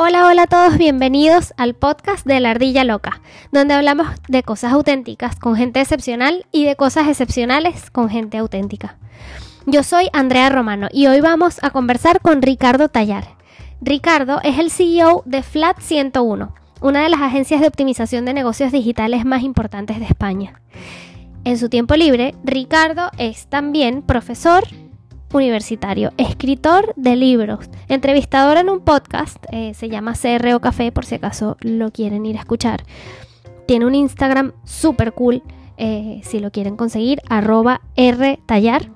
[0.00, 4.72] Hola, hola a todos, bienvenidos al podcast de la Ardilla Loca, donde hablamos de cosas
[4.72, 8.96] auténticas con gente excepcional y de cosas excepcionales con gente auténtica.
[9.66, 13.24] Yo soy Andrea Romano y hoy vamos a conversar con Ricardo Tallar.
[13.80, 18.70] Ricardo es el CEO de Flat 101, una de las agencias de optimización de negocios
[18.70, 20.62] digitales más importantes de España.
[21.42, 24.62] En su tiempo libre, Ricardo es también profesor,
[25.32, 31.16] universitario, escritor de libros, entrevistador en un podcast, eh, se llama CRO Café por si
[31.16, 32.84] acaso lo quieren ir a escuchar.
[33.66, 35.42] Tiene un Instagram súper cool,
[35.76, 38.90] eh, si lo quieren conseguir, arroba rtallar.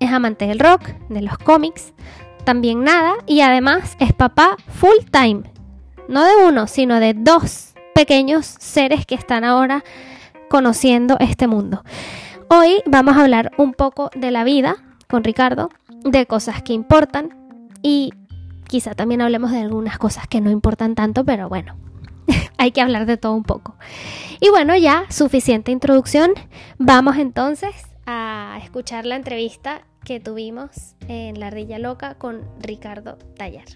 [0.00, 1.92] Es amante del rock, de los cómics,
[2.44, 5.42] también nada, y además es papá full time.
[6.08, 9.84] No de uno, sino de dos pequeños seres que están ahora
[10.48, 11.82] conociendo este mundo.
[12.48, 14.76] Hoy vamos a hablar un poco de la vida,
[15.08, 15.70] con Ricardo
[16.04, 17.34] de cosas que importan
[17.82, 18.12] y
[18.66, 21.76] quizá también hablemos de algunas cosas que no importan tanto, pero bueno,
[22.58, 23.74] hay que hablar de todo un poco.
[24.40, 26.32] Y bueno, ya suficiente introducción.
[26.78, 27.74] Vamos entonces
[28.06, 33.66] a escuchar la entrevista que tuvimos en La Ardilla Loca con Ricardo Tallar.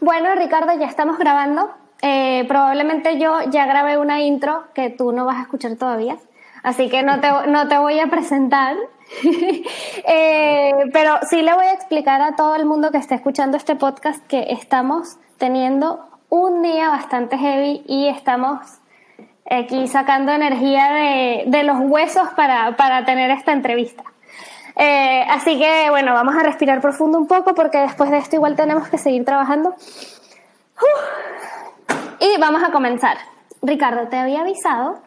[0.00, 1.70] Bueno, Ricardo, ya estamos grabando.
[2.02, 6.16] Eh, probablemente yo ya grabé una intro que tú no vas a escuchar todavía,
[6.62, 8.76] así que no te, no te voy a presentar.
[10.12, 13.76] Eh, pero sí le voy a explicar a todo el mundo que esté escuchando este
[13.76, 18.60] podcast que estamos teniendo un día bastante heavy y estamos
[19.50, 24.04] aquí sacando energía de, de los huesos para, para, tener esta entrevista.
[24.76, 28.56] Eh, así que bueno, vamos a respirar profundo un poco porque después de esto igual
[28.56, 29.74] tenemos que seguir trabajando.
[32.20, 33.18] Y vamos a comenzar.
[33.62, 35.02] Ricardo, te había avisado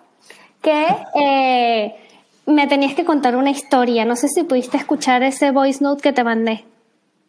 [0.61, 1.95] que eh,
[2.45, 4.05] me tenías que contar una historia.
[4.05, 6.66] No sé si pudiste escuchar ese voice note que te mandé.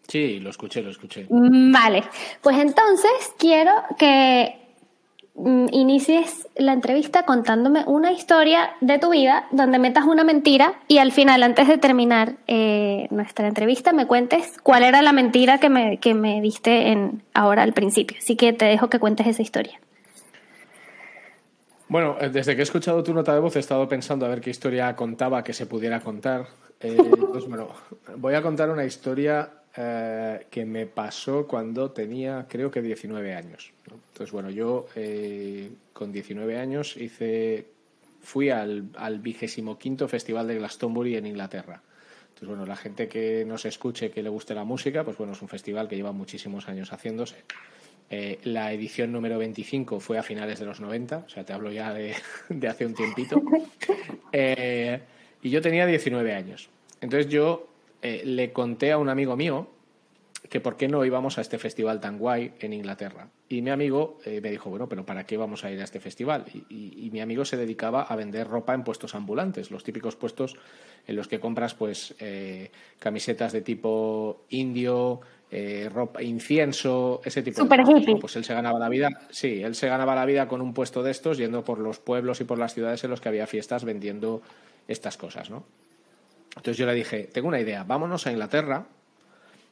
[0.09, 1.27] Sí, lo escuché, lo escuché.
[1.29, 2.05] Vale,
[2.43, 4.64] pues entonces quiero que
[5.37, 11.11] inicies la entrevista contándome una historia de tu vida donde metas una mentira y al
[11.11, 15.99] final, antes de terminar eh, nuestra entrevista, me cuentes cuál era la mentira que me,
[15.99, 18.17] que me diste en, ahora al principio.
[18.19, 19.81] Así que te dejo que cuentes esa historia.
[21.89, 24.41] Bueno, eh, desde que he escuchado tu nota de voz he estado pensando a ver
[24.41, 26.47] qué historia contaba que se pudiera contar.
[26.81, 26.97] Eh,
[27.33, 27.69] pues bueno,
[28.17, 33.73] voy a contar una historia eh, que me pasó cuando tenía, creo que 19 años.
[33.91, 37.67] Entonces, bueno, yo eh, con 19 años hice,
[38.23, 41.83] fui al, al vigésimo quinto Festival de Glastonbury en Inglaterra.
[42.29, 45.43] Entonces, bueno, la gente que nos escuche, que le guste la música, pues bueno, es
[45.43, 47.37] un festival que lleva muchísimos años haciéndose.
[48.11, 51.73] Eh, la edición número 25 fue a finales de los 90, o sea, te hablo
[51.73, 52.15] ya de,
[52.49, 53.43] de hace un tiempito.
[54.37, 55.01] Eh,
[55.43, 56.69] y yo tenía 19 años.
[57.01, 57.69] Entonces yo
[58.05, 59.67] eh, le conté a un amigo mío
[60.49, 63.29] que por qué no íbamos a este festival tan guay en Inglaterra.
[63.49, 66.01] Y mi amigo eh, me dijo, bueno, pero ¿para qué vamos a ir a este
[66.01, 66.45] festival?
[66.53, 70.17] Y, y, y, mi amigo se dedicaba a vender ropa en puestos ambulantes, los típicos
[70.17, 70.57] puestos
[71.07, 75.21] en los que compras pues eh, camisetas de tipo indio,
[75.51, 78.15] eh, ropa, incienso, ese tipo Super de cosas.
[78.21, 81.03] Pues él se ganaba la vida, sí, él se ganaba la vida con un puesto
[81.03, 83.85] de estos, yendo por los pueblos y por las ciudades en los que había fiestas
[83.85, 84.43] vendiendo
[84.89, 85.65] estas cosas, ¿no?
[86.57, 88.87] Entonces yo le dije, tengo una idea, vámonos a Inglaterra,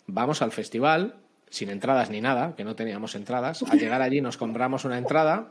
[0.06, 1.15] vamos al festival,
[1.48, 5.48] sin entradas ni nada, que no teníamos entradas, al llegar allí nos compramos una entrada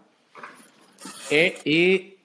[1.30, 2.16] eh, y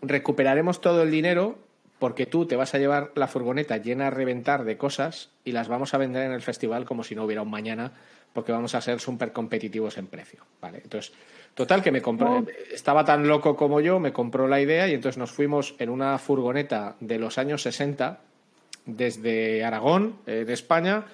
[0.00, 1.58] recuperaremos todo el dinero
[1.98, 5.68] porque tú te vas a llevar la furgoneta llena a reventar de cosas y las
[5.68, 7.92] vamos a vender en el festival como si no hubiera un mañana
[8.32, 10.80] porque vamos a ser súper competitivos en precio, ¿vale?
[10.82, 11.12] Entonces,
[11.54, 15.18] total que me compró, estaba tan loco como yo, me compró la idea y entonces
[15.18, 18.20] nos fuimos en una furgoneta de los años 60
[18.86, 21.04] desde Aragón, eh, de España,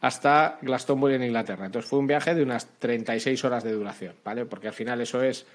[0.00, 1.66] hasta Glastonbury en Inglaterra.
[1.66, 4.44] Entonces fue un viaje de unas 36 horas de duración, ¿vale?
[4.44, 5.46] Porque al final eso es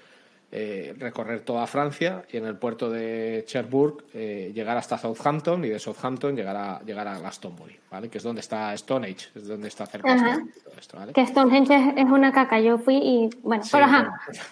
[0.52, 5.68] eh, recorrer toda Francia y en el puerto de Cherbourg eh, llegar hasta Southampton y
[5.68, 8.08] de Southampton llegar a, llegar a Glastonbury, ¿vale?
[8.08, 10.42] Que es donde está Stonehenge, es donde está cerca ajá.
[10.76, 11.12] esto, ¿vale?
[11.12, 14.18] Que Stonehenge es, es, una caca, yo fui y bueno, sí, pero ajá.
[14.26, 14.42] Bueno.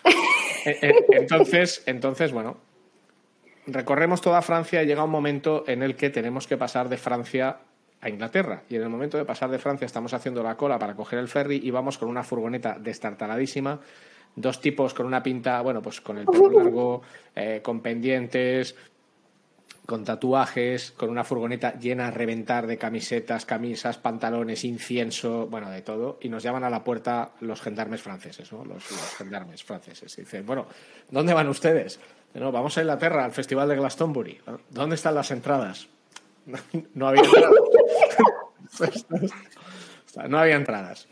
[1.10, 2.58] entonces, entonces, bueno,
[3.70, 7.58] recorremos toda Francia y llega un momento en el que tenemos que pasar de Francia
[8.00, 8.62] a Inglaterra.
[8.68, 11.28] Y en el momento de pasar de Francia estamos haciendo la cola para coger el
[11.28, 13.80] ferry y vamos con una furgoneta destartaladísima,
[14.36, 17.02] dos tipos con una pinta, bueno, pues con el pelo largo,
[17.34, 18.76] eh, con pendientes,
[19.84, 25.80] con tatuajes, con una furgoneta llena a reventar de camisetas, camisas, pantalones, incienso, bueno, de
[25.80, 28.66] todo, y nos llaman a la puerta los gendarmes franceses, ¿no?
[28.66, 30.16] Los, los gendarmes franceses.
[30.18, 30.66] Y dicen, bueno,
[31.10, 31.98] ¿dónde van ustedes?
[32.34, 34.40] No, vamos a Inglaterra, al Festival de Glastonbury.
[34.70, 35.88] ¿Dónde están las entradas?
[36.94, 37.52] No había entradas.
[40.28, 41.08] no había entradas.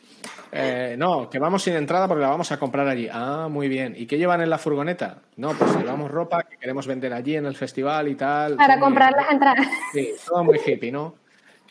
[0.52, 3.08] Eh, no, que vamos sin entrada porque la vamos a comprar allí.
[3.12, 3.94] Ah, muy bien.
[3.96, 5.18] ¿Y qué llevan en la furgoneta?
[5.36, 8.56] No, pues llevamos ropa que queremos vender allí en el festival y tal.
[8.56, 9.66] Para comprar las entradas.
[9.92, 11.16] Sí, todo muy hippie, ¿no?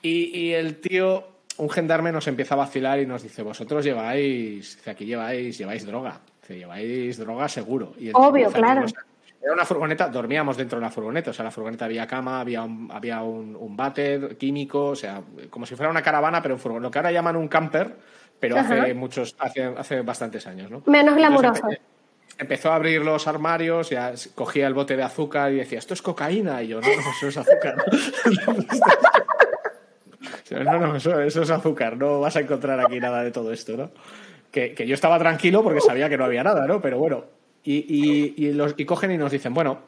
[0.02, 1.28] Y, y, el tío,
[1.58, 6.20] un gendarme nos empieza a vacilar y nos dice, vosotros lleváis, aquí lleváis, lleváis droga.
[6.48, 7.94] Lleváis droga seguro.
[7.98, 8.86] Y Obvio, claro.
[9.46, 12.64] Era una furgoneta, dormíamos dentro de la furgoneta, o sea, la furgoneta había cama, había
[12.64, 15.22] un, había un, un váter químico, o sea,
[15.52, 16.82] como si fuera una caravana, pero un furgón.
[16.82, 17.96] Lo que ahora llaman un camper,
[18.40, 20.82] pero hace muchos, hace, hace bastantes años, ¿no?
[20.88, 21.62] Menos glamuroso.
[22.40, 26.02] empezó a abrir los armarios, ya cogía el bote de azúcar y decía, esto es
[26.02, 27.76] cocaína, y yo, no, no, eso es azúcar.
[30.50, 33.92] no, no, eso, es azúcar, no vas a encontrar aquí nada de todo esto, ¿no?
[34.52, 36.82] Que, que, yo estaba tranquilo porque sabía que no había nada, ¿no?
[36.82, 37.26] Pero bueno,
[37.66, 39.80] y, y, y, los, y cogen y nos dicen, bueno,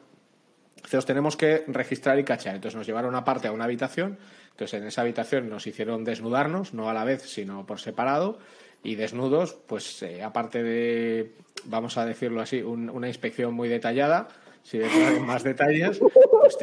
[0.92, 2.56] os tenemos que registrar y cachar.
[2.56, 4.18] Entonces nos llevaron aparte a una habitación
[4.58, 8.40] entonces, en esa habitación nos hicieron desnudarnos, no a la vez, sino por separado,
[8.82, 11.30] y desnudos, pues eh, aparte de,
[11.66, 14.26] vamos a decirlo así, una inspección muy detallada,
[14.64, 14.88] si de
[15.24, 16.58] más detalles, pues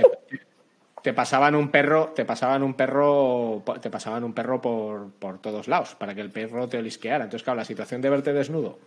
[1.14, 5.96] pasaban un perro, te pasaban un perro, te pasaban un perro por, por, todos lados,
[5.96, 7.26] para que el perro te olisqueara.
[7.26, 8.80] Entonces, claro, la situación de verte desnudo.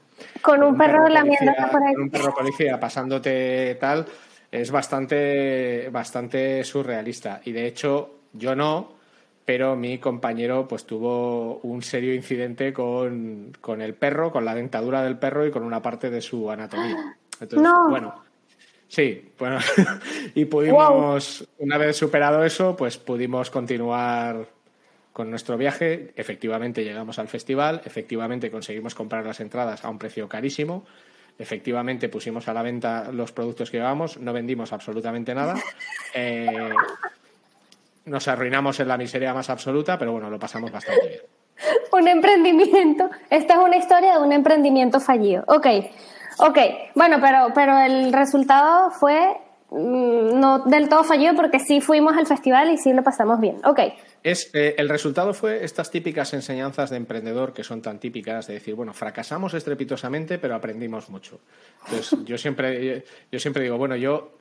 [0.43, 1.94] Con un, perro, perro por ahí.
[1.94, 4.06] Con un perro policía pasándote tal,
[4.50, 7.41] es bastante, bastante surrealista.
[7.44, 8.93] Y de hecho, yo no,
[9.44, 15.19] pero mi compañero pues tuvo un serio incidente con, el perro, con la dentadura del
[15.19, 17.17] perro y con una parte de su anatomía.
[17.41, 18.15] Entonces, bueno,
[18.88, 19.58] sí, bueno,
[20.35, 24.49] y pudimos, una vez superado eso, pues pudimos continuar
[25.12, 26.12] con nuestro viaje.
[26.17, 30.87] Efectivamente llegamos al festival, efectivamente conseguimos comprar las entradas a un precio carísimo.
[31.38, 35.55] Efectivamente pusimos a la venta los productos que llevábamos, no vendimos absolutamente nada.
[36.14, 36.70] Eh,
[38.06, 41.20] nos arruinamos en la miseria más absoluta, pero bueno, lo pasamos bastante bien.
[41.93, 43.11] un emprendimiento.
[43.29, 45.44] Esta es una historia de un emprendimiento fallido.
[45.46, 45.67] Ok,
[46.38, 46.58] ok.
[46.94, 49.37] Bueno, pero, pero el resultado fue
[49.70, 53.61] mm, no del todo fallido porque sí fuimos al festival y sí lo pasamos bien.
[53.64, 53.81] Ok.
[54.23, 58.55] Es, eh, el resultado fue estas típicas enseñanzas de emprendedor que son tan típicas de
[58.55, 61.40] decir, bueno, fracasamos estrepitosamente, pero aprendimos mucho.
[61.87, 64.38] Entonces, yo siempre, yo siempre digo, bueno, yo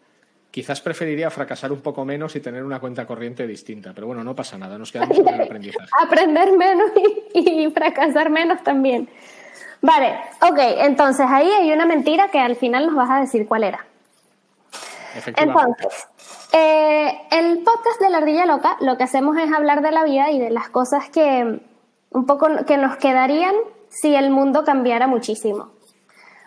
[0.58, 4.36] Quizás preferiría fracasar un poco menos y tener una cuenta corriente distinta, pero bueno, no
[4.36, 5.90] pasa nada, nos quedamos con el aprendizaje.
[6.02, 6.90] Aprender menos
[7.34, 9.10] y, fracasar menos también.
[9.82, 13.64] Vale, ok, entonces ahí hay una mentira que al final nos vas a decir cuál
[13.64, 13.86] era.
[15.36, 16.08] Entonces,
[16.52, 20.32] eh, el podcast de la ardilla loca lo que hacemos es hablar de la vida
[20.32, 21.62] y de las cosas que
[22.12, 23.54] un poco que nos quedarían
[23.90, 25.70] si el mundo cambiara muchísimo.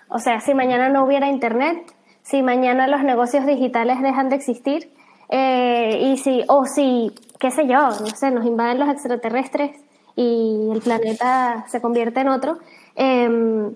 [0.08, 1.92] O sea, si mañana no hubiera internet,
[2.22, 4.92] si mañana los negocios digitales dejan de existir
[5.28, 9.76] eh, y si, o si, qué sé yo, no sé, nos invaden los extraterrestres
[10.16, 12.58] y el planeta se convierte en otro,
[12.94, 13.74] em,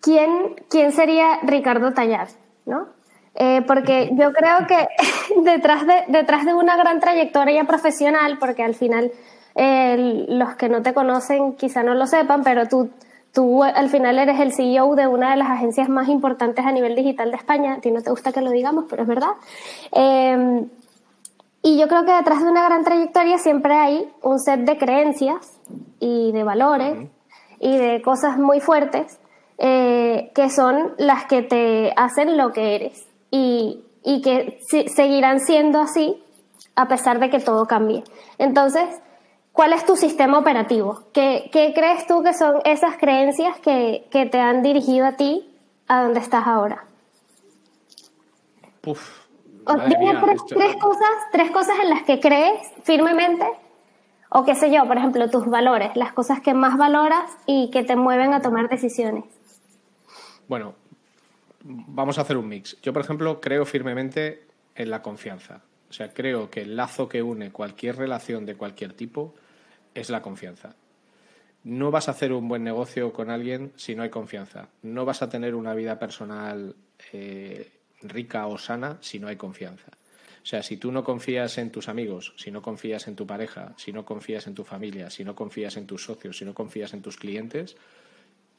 [0.00, 2.28] ¿quién, ¿quién sería Ricardo Tallar?
[2.66, 2.86] ¿no?
[3.34, 4.88] Eh, porque yo creo que
[5.44, 9.12] detrás de, detrás de una gran trayectoria profesional, porque al final
[9.54, 12.90] eh, los que no te conocen quizá no lo sepan, pero tú
[13.32, 16.94] Tú al final eres el CEO de una de las agencias más importantes a nivel
[16.96, 17.74] digital de España.
[17.74, 19.32] A ti no te gusta que lo digamos, pero es verdad.
[19.92, 20.68] Em,
[21.62, 25.52] y yo creo que detrás de una gran trayectoria siempre hay un set de creencias
[26.00, 27.08] y de valores
[27.60, 29.18] y de cosas muy fuertes
[29.58, 34.58] eh, que son las que te hacen lo que eres y, y que
[34.94, 36.22] seguirán siendo así
[36.76, 38.04] a pesar de que todo cambie.
[38.38, 38.88] Entonces,
[39.58, 41.00] ¿Cuál es tu sistema operativo?
[41.12, 45.52] ¿Qué, crees tú que son esas creencias que, te han dirigido a ti
[45.88, 46.84] a donde estás ahora?
[48.86, 49.26] Uf,
[49.88, 53.44] dime tres, cosas, tres cosas en las que crees firmemente,
[54.30, 57.82] o qué sé yo, por ejemplo, tus valores, las cosas que más valoras y que
[57.82, 59.24] te mueven a tomar decisiones.
[60.48, 60.74] Bueno,
[61.62, 62.80] vamos a hacer un mix.
[62.82, 65.62] Yo, por ejemplo, creo firmemente en la confianza.
[65.90, 69.34] O sea, creo que el lazo que une cualquier relación de cualquier tipo
[69.94, 70.76] es la confianza.
[71.64, 74.68] No vas a hacer un buen negocio con alguien si no hay confianza.
[74.82, 76.76] No vas a tener una vida personal
[77.12, 79.90] eh, rica o sana si no hay confianza.
[80.48, 83.74] O sea, si tú no confías en tus amigos, si no confías en tu pareja,
[83.76, 86.94] si no confías en tu familia, si no confías en tus socios, si no confías
[86.94, 87.76] en tus clientes,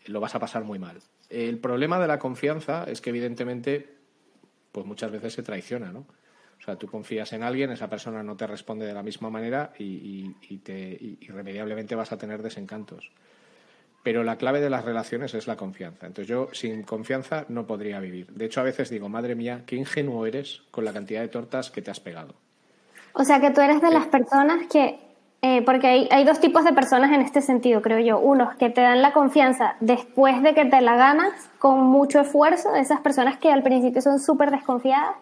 [0.06, 1.00] lo vas a pasar muy mal.
[1.32, 3.90] El problema de la confianza es que evidentemente,
[4.72, 6.02] pues muchas veces se traiciona, ¿no?
[6.02, 9.74] O sea, tú confías en alguien, esa persona no te responde de la misma manera
[9.80, 10.30] y,
[10.60, 13.10] te, irremediablemente vas a tener desencantos.
[14.04, 16.08] Pero la clave de las relaciones es la confianza.
[16.08, 18.28] Entonces yo sin confianza no podría vivir.
[18.28, 21.70] De hecho, a veces digo, madre mía, qué ingenuo eres con la cantidad de tortas
[21.70, 22.36] que te has pegado.
[23.14, 25.00] O sea, que tú eres de las personas que
[25.42, 28.20] eh, porque hay, hay, dos tipos de personas en este sentido, creo yo.
[28.20, 32.76] Unos que te dan la confianza después de que te la ganas con mucho esfuerzo,
[32.76, 35.16] esas personas que al principio son súper desconfiadas.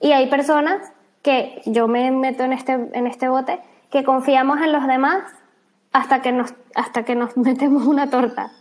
[0.00, 3.60] Y hay personas que yo me meto en este, en este bote,
[3.90, 5.22] que confiamos en los demás
[5.96, 8.52] hasta que nos, hasta que nos metemos una torta.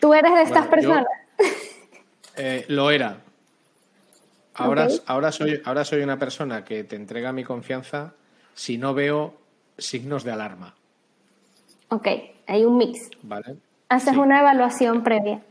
[0.00, 1.06] ¿Tú eres de estas personas?
[2.36, 3.18] Eh, lo era.
[4.54, 8.14] Ahora, ahora, soy, ahora soy una persona que te entrega mi confianza
[8.54, 9.36] si no veo
[9.78, 10.74] signos de alarma.
[11.90, 12.08] Ok,
[12.48, 13.08] hay un mix.
[13.22, 13.54] Vale.
[13.88, 15.42] Haces una evaluación previa.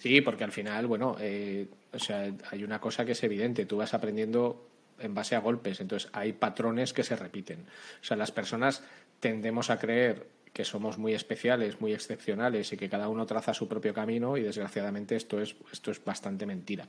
[0.00, 3.76] Sí, porque al final, bueno, eh, o sea, hay una cosa que es evidente, tú
[3.76, 4.66] vas aprendiendo
[4.98, 7.60] en base a golpes, entonces hay patrones que se repiten.
[8.00, 8.82] O sea, las personas
[9.20, 13.68] tendemos a creer que somos muy especiales, muy excepcionales y que cada uno traza su
[13.68, 16.84] propio camino y desgraciadamente esto es, esto es bastante mentira.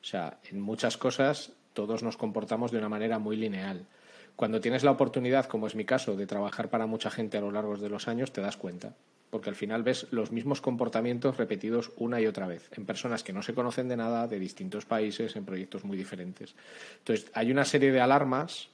[0.00, 3.86] O sea, en muchas cosas todos nos comportamos de una manera muy lineal.
[4.34, 7.50] Cuando tienes la oportunidad, como es mi caso, de trabajar para mucha gente a lo
[7.50, 8.94] largo de los años, te das cuenta.
[9.30, 13.32] Porque al final ves los mismos comportamientos repetidos una y otra vez, en personas que
[13.32, 16.54] no se conocen de nada, de distintos países, en proyectos muy diferentes.
[16.98, 18.68] Entonces, hay una serie de alarmas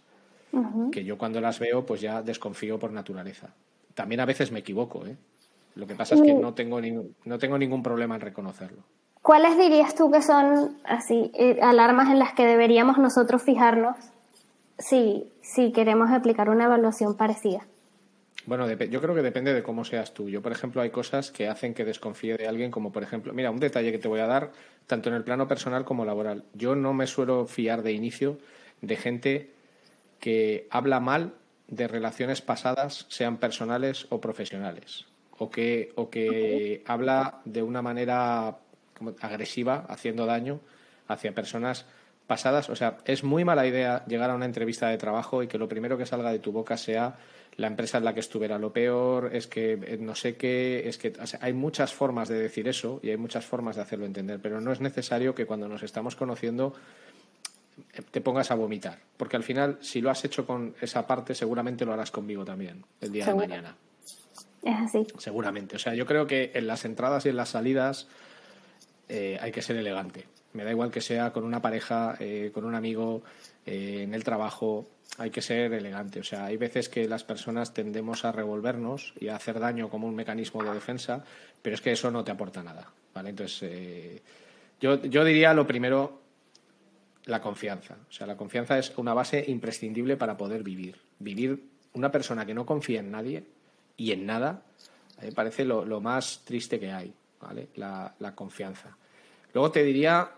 [0.90, 3.54] que yo cuando las veo, pues ya desconfío por naturaleza.
[3.94, 5.16] También a veces me equivoco, ¿eh?
[5.74, 6.80] Lo que pasa es que no tengo,
[7.24, 8.82] no tengo ningún problema en reconocerlo.
[9.22, 13.96] ¿Cuáles dirías tú que son así eh, alarmas en las que deberíamos nosotros fijarnos
[14.82, 17.66] si, si queremos aplicar una evaluación parecida.
[18.44, 20.28] Bueno, yo creo que depende de cómo seas tú.
[20.28, 23.52] Yo, por ejemplo, hay cosas que hacen que desconfíe de alguien, como por ejemplo, mira,
[23.52, 24.50] un detalle que te voy a dar,
[24.88, 26.44] tanto en el plano personal como laboral.
[26.54, 28.38] Yo no me suelo fiar de inicio
[28.80, 29.50] de gente
[30.18, 31.34] que habla mal
[31.72, 35.06] de relaciones pasadas, sean personales o profesionales,
[35.38, 38.58] o que, o que habla de una manera
[39.22, 40.60] agresiva, haciendo daño
[41.08, 41.86] hacia personas
[42.26, 42.68] pasadas.
[42.68, 45.66] O sea, es muy mala idea llegar a una entrevista de trabajo y que lo
[45.66, 47.16] primero que salga de tu boca sea
[47.56, 50.98] la empresa en la que estuviera lo peor, es que eh, no sé qué, es
[50.98, 54.60] que hay muchas formas de decir eso y hay muchas formas de hacerlo entender, pero
[54.60, 56.74] no es necesario que cuando nos estamos conociendo
[58.10, 61.84] te pongas a vomitar, porque al final si lo has hecho con esa parte seguramente
[61.84, 63.76] lo harás conmigo también el día de mañana.
[64.62, 65.06] Es así.
[65.18, 65.76] Seguramente.
[65.76, 68.06] O sea, yo creo que en las entradas y en las salidas
[69.08, 70.26] eh, hay que ser elegante.
[70.52, 73.22] Me da igual que sea con una pareja, eh, con un amigo,
[73.66, 74.86] eh, en el trabajo,
[75.18, 76.20] hay que ser elegante.
[76.20, 80.06] O sea, hay veces que las personas tendemos a revolvernos y a hacer daño como
[80.06, 81.24] un mecanismo de defensa,
[81.60, 82.90] pero es que eso no te aporta nada.
[83.14, 83.30] ¿vale?
[83.30, 84.22] Entonces,
[84.80, 86.21] yo, yo diría lo primero,
[87.24, 87.96] la confianza.
[88.08, 91.00] O sea, la confianza es una base imprescindible para poder vivir.
[91.18, 91.64] Vivir
[91.94, 93.44] una persona que no confía en nadie
[93.96, 94.62] y en nada,
[95.20, 97.68] me parece lo, lo, más triste que hay, ¿vale?
[97.76, 98.96] La, la confianza.
[99.52, 100.30] Luego te diría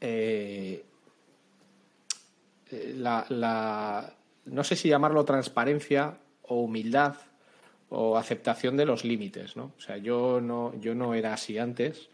[0.00, 0.84] eh,
[2.70, 4.14] la,
[4.44, 7.16] no sé si llamarlo transparencia o humildad
[7.88, 9.72] o aceptación de los límites, ¿no?
[9.76, 12.08] O sea, yo no, yo no era así antes,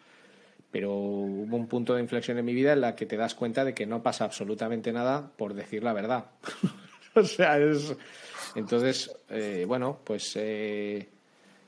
[0.73, 3.65] pero hubo un punto de inflexión en mi vida en la que te das cuenta
[3.65, 6.25] de que no pasa absolutamente nada por decir la verdad.
[7.15, 7.95] o sea, es...
[8.57, 11.09] Entonces, eh, bueno, pues eh,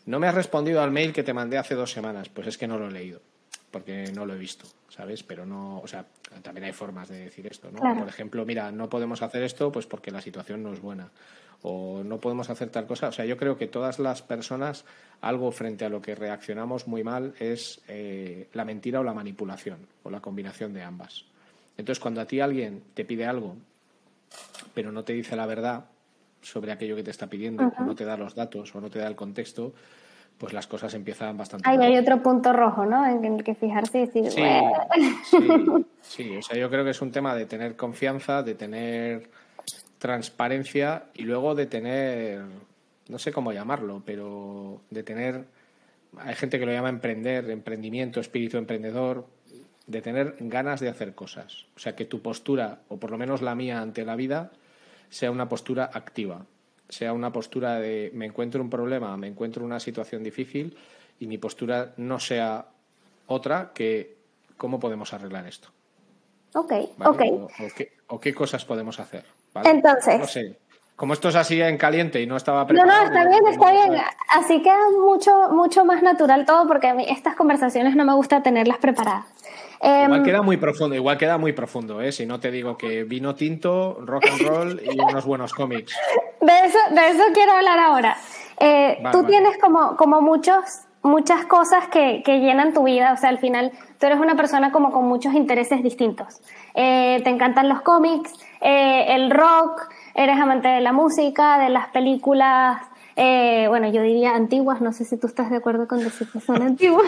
[0.07, 2.67] no me has respondido al mail que te mandé hace dos semanas, pues es que
[2.67, 3.21] no lo he leído
[3.71, 5.25] porque no lo he visto, ¿sabes?
[5.25, 6.07] Pero no, o sea,
[6.43, 7.81] también hay formas de decir esto, ¿no?
[7.81, 11.11] Por ejemplo, mira, no podemos hacer esto pues porque la situación no es buena
[11.67, 13.09] o no podemos hacer tal cosa.
[13.09, 14.85] O sea, yo creo que todas las personas,
[15.23, 19.79] algo frente a lo que reaccionamos muy mal es eh, la mentira o la manipulación
[20.03, 21.25] o la combinación de ambas.
[21.79, 23.57] Entonces, cuando a ti alguien te pide algo,
[24.75, 25.87] pero no te dice la verdad
[26.43, 28.99] sobre aquello que te está pidiendo, o no te da los datos o no te
[28.99, 29.73] da el contexto,
[30.37, 31.67] pues las cosas empiezan bastante.
[31.67, 33.07] Ahí hay otro punto rojo, ¿no?
[33.07, 35.39] En el que fijarse y decir, sí,
[36.03, 39.31] sí, o sea, yo creo que es un tema de tener confianza, de tener
[40.05, 42.43] transparencia y luego de tener,
[43.09, 45.47] no sé cómo llamarlo, pero de tener,
[46.19, 49.27] hay gente que lo llama emprender, emprendimiento, espíritu emprendedor,
[49.87, 51.65] de tener ganas de hacer cosas.
[51.75, 54.53] O sea, que tu postura, o por lo menos la mía ante la vida,
[55.09, 56.45] sea una postura activa
[56.89, 60.77] sea una postura de me encuentro un problema, me encuentro una situación difícil
[61.19, 62.67] y mi postura no sea
[63.27, 64.17] otra que
[64.57, 65.69] cómo podemos arreglar esto.
[66.55, 66.73] Ok,
[67.05, 67.23] ok.
[68.09, 69.25] O, qué, cosas podemos hacer.
[69.65, 70.19] Entonces.
[70.19, 70.59] No sé.
[70.97, 72.93] Como esto es así en caliente y no estaba preparado.
[72.93, 74.03] No, no, está bien, está bien.
[74.31, 78.43] Así queda mucho, mucho más natural todo porque a mí estas conversaciones no me gusta
[78.43, 79.27] tenerlas preparadas.
[79.83, 82.13] Igual em, queda muy profundo, igual queda muy profundo, ¿eh?
[82.13, 85.95] Si no te digo que vino tinto, rock and roll y unos buenos cómics.
[86.41, 88.17] De eso, de eso quiero hablar ahora.
[88.61, 93.13] Eh, tú tienes como, como muchos muchas cosas que, que, llenan tu vida.
[93.13, 93.71] O sea, al final
[94.01, 96.41] tú eres una persona como con muchos intereses distintos.
[96.75, 101.89] Eh, te encantan los cómics, eh, el rock, eres amante de la música, de las
[101.89, 102.79] películas.
[103.17, 106.41] Eh, bueno, yo diría antiguas, no sé si tú estás de acuerdo con decir que
[106.41, 107.07] son antiguas.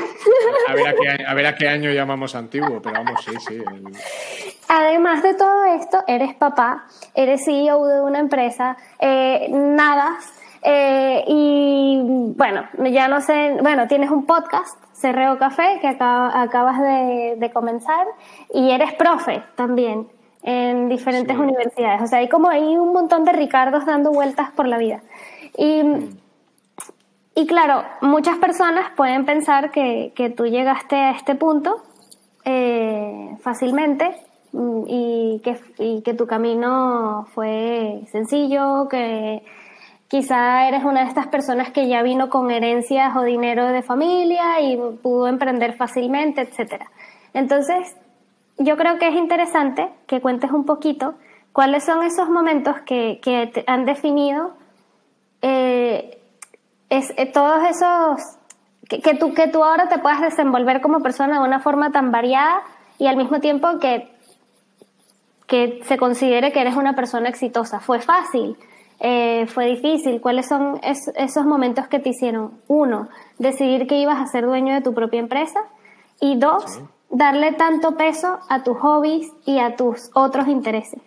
[0.68, 3.62] A ver a qué, a ver a qué año llamamos antiguo, pero vamos, sí, sí.
[4.68, 6.84] Además de todo esto, eres papá,
[7.14, 10.32] eres CEO de una empresa, nadas,
[10.68, 12.00] eh, y
[12.34, 18.04] bueno, ya no sé, bueno, tienes un podcast, Cerreo Café, que acabas de, comenzar,
[18.52, 20.08] y eres profe también
[20.42, 22.02] en diferentes universidades.
[22.02, 25.02] O sea, hay como hay un montón de Ricardos dando vueltas por la vida.
[25.56, 25.82] Y,
[27.36, 31.80] y claro, muchas personas pueden pensar que, que tú llegaste a este punto
[32.44, 34.16] eh, fácilmente
[34.50, 39.44] mm, y que, y que tu camino fue sencillo, que
[40.08, 44.60] Quizá eres una de estas personas que ya vino con herencias o dinero de familia
[44.60, 46.84] y pudo emprender fácilmente, etc.
[47.34, 47.96] Entonces,
[48.58, 51.14] yo creo que es interesante que cuentes un poquito
[51.52, 54.52] cuáles son esos momentos que, te han definido
[55.42, 56.20] eh,
[56.88, 58.38] es, eh, todos esos
[58.88, 62.62] que, tú, que tú ahora te puedas desenvolver como persona de una forma tan variada
[62.98, 64.08] y al mismo tiempo que,
[65.46, 67.80] que se considere que eres una persona exitosa.
[67.80, 68.56] ¿Fue fácil?
[69.00, 70.20] Eh, fue difícil?
[70.20, 72.52] ¿Cuáles son esos momentos que te hicieron?
[72.66, 75.60] Uno, decidir que ibas a ser dueño de tu propia empresa.
[76.20, 81.00] Y dos, darle tanto peso a tus hobbies y a tus otros intereses.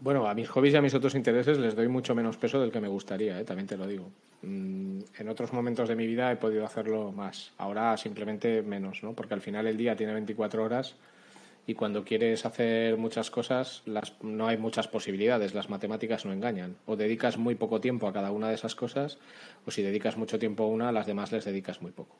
[0.00, 2.70] Bueno, a mis hobbies y a mis otros intereses les doy mucho menos peso del
[2.70, 3.44] que me gustaría, ¿eh?
[3.44, 4.10] también te lo digo.
[4.42, 9.14] Mm, en otros momentos de mi vida he podido hacerlo más, ahora simplemente menos, ¿no?
[9.14, 10.94] porque al final el día tiene 24 horas
[11.66, 16.76] y cuando quieres hacer muchas cosas las, no hay muchas posibilidades, las matemáticas no engañan.
[16.86, 19.18] O dedicas muy poco tiempo a cada una de esas cosas,
[19.64, 22.16] o si dedicas mucho tiempo a una, a las demás les dedicas muy poco.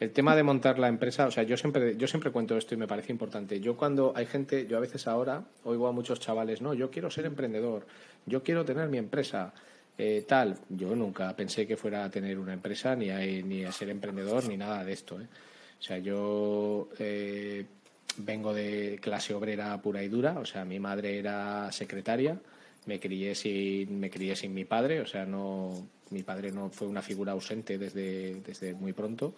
[0.00, 2.78] El tema de montar la empresa, o sea, yo siempre, yo siempre cuento esto y
[2.78, 3.60] me parece importante.
[3.60, 7.10] Yo cuando hay gente, yo a veces ahora oigo a muchos chavales, no, yo quiero
[7.10, 7.86] ser emprendedor,
[8.26, 9.52] yo quiero tener mi empresa,
[9.98, 10.58] eh, tal.
[10.70, 14.48] Yo nunca pensé que fuera a tener una empresa, ni a, ni a ser emprendedor,
[14.48, 15.20] ni nada de esto.
[15.20, 15.26] ¿eh?
[15.78, 17.64] O sea, yo eh,
[18.18, 22.38] vengo de clase obrera pura y dura, o sea, mi madre era secretaria,
[22.86, 26.88] me crié sin, me crié sin mi padre, o sea, no, mi padre no fue
[26.88, 29.34] una figura ausente desde, desde muy pronto.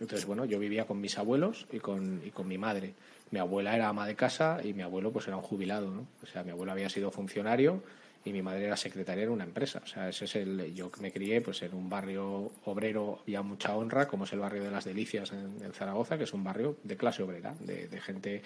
[0.00, 2.94] Entonces, bueno, yo vivía con mis abuelos y con, y con mi madre.
[3.30, 6.06] Mi abuela era ama de casa y mi abuelo pues era un jubilado, ¿no?
[6.22, 7.82] O sea, mi abuelo había sido funcionario
[8.24, 9.80] y mi madre era secretaria de una empresa.
[9.84, 10.74] O sea, ese es el.
[10.74, 14.62] Yo me crié pues en un barrio obrero había mucha honra, como es el barrio
[14.62, 18.42] de las Delicias en, Zaragoza, que es un barrio de clase obrera, de, gente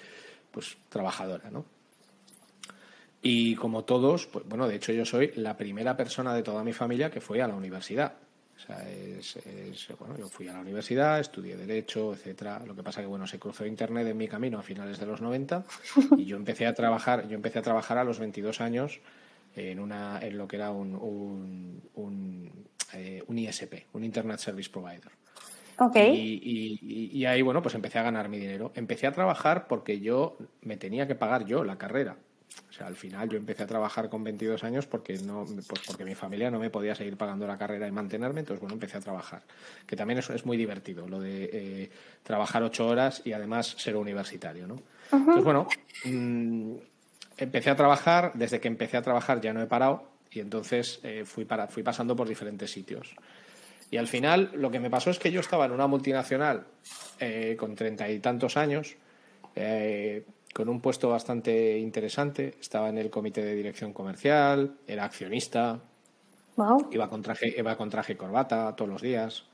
[0.51, 1.65] pues trabajadora, ¿no?
[3.21, 6.73] Y como todos, pues bueno, de hecho yo soy la primera persona de toda mi
[6.73, 8.15] familia que fue a la universidad.
[8.57, 9.39] O sea, es,
[9.99, 12.63] bueno, yo fui a la universidad, estudié Derecho, etcétera.
[12.65, 15.21] Lo que pasa que, bueno, se cruzó Internet en mi camino a finales de los
[15.21, 15.65] 90
[16.17, 19.01] y yo empecé a trabajar, yo empecé a trabajar a los 22 años
[19.57, 22.51] en, una, en lo que era un, un, un,
[22.93, 25.11] eh, ISP, un Internet Service Provider.
[25.79, 26.15] Okay.
[26.15, 28.73] Y, y, ahí, bueno, pues empecé a ganar mi dinero.
[28.75, 32.17] Empecé a trabajar porque yo me tenía que pagar yo la carrera.
[32.71, 36.05] O sea, al final yo empecé a trabajar con 22 años porque no, pues porque
[36.05, 39.01] mi familia no me podía seguir pagando la carrera y mantenerme, entonces bueno, empecé a
[39.01, 39.43] trabajar.
[39.87, 41.91] Que también es, es muy divertido, lo de eh,
[42.23, 44.77] trabajar ocho horas y además ser universitario, ¿no?
[45.13, 45.69] Entonces bueno,
[46.05, 46.75] mm,
[47.37, 51.25] empecé a trabajar, desde que empecé a trabajar ya no he parado y entonces eh,
[51.25, 53.15] fui, para, fui pasando por diferentes sitios.
[53.91, 56.67] Y al final lo que me pasó es que yo estaba en una multinacional
[57.21, 58.97] eh, con treinta y tantos años,
[59.55, 65.81] eh, con un puesto bastante interesante, estaba en el comité de dirección comercial, era accionista,
[66.91, 69.45] iba, con traje, iba con traje y corbata todos los días.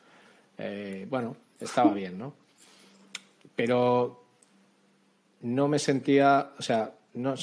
[1.08, 2.34] bueno, estaba bien, ¿no?
[3.54, 4.24] Pero
[5.42, 7.34] no me sentía, o sea, no,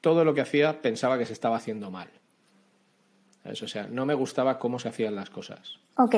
[0.00, 2.08] todo lo que hacía pensaba que se estaba haciendo mal.
[3.44, 5.78] O sea, no me gustaba cómo se hacían las cosas.
[5.96, 6.14] Ok.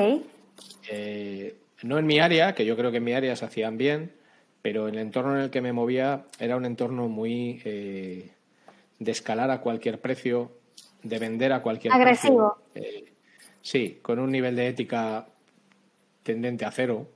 [0.89, 4.13] Eh, no en mi área, que yo creo que en mi área se hacían bien,
[4.61, 8.31] pero el entorno en el que me movía era un entorno muy eh,
[8.99, 10.51] de escalar a cualquier precio,
[11.03, 12.57] de vender a cualquier Agresivo.
[12.73, 12.81] precio.
[12.81, 13.07] Agresivo.
[13.07, 13.13] Eh,
[13.61, 15.27] sí, con un nivel de ética
[16.23, 17.07] tendente a cero.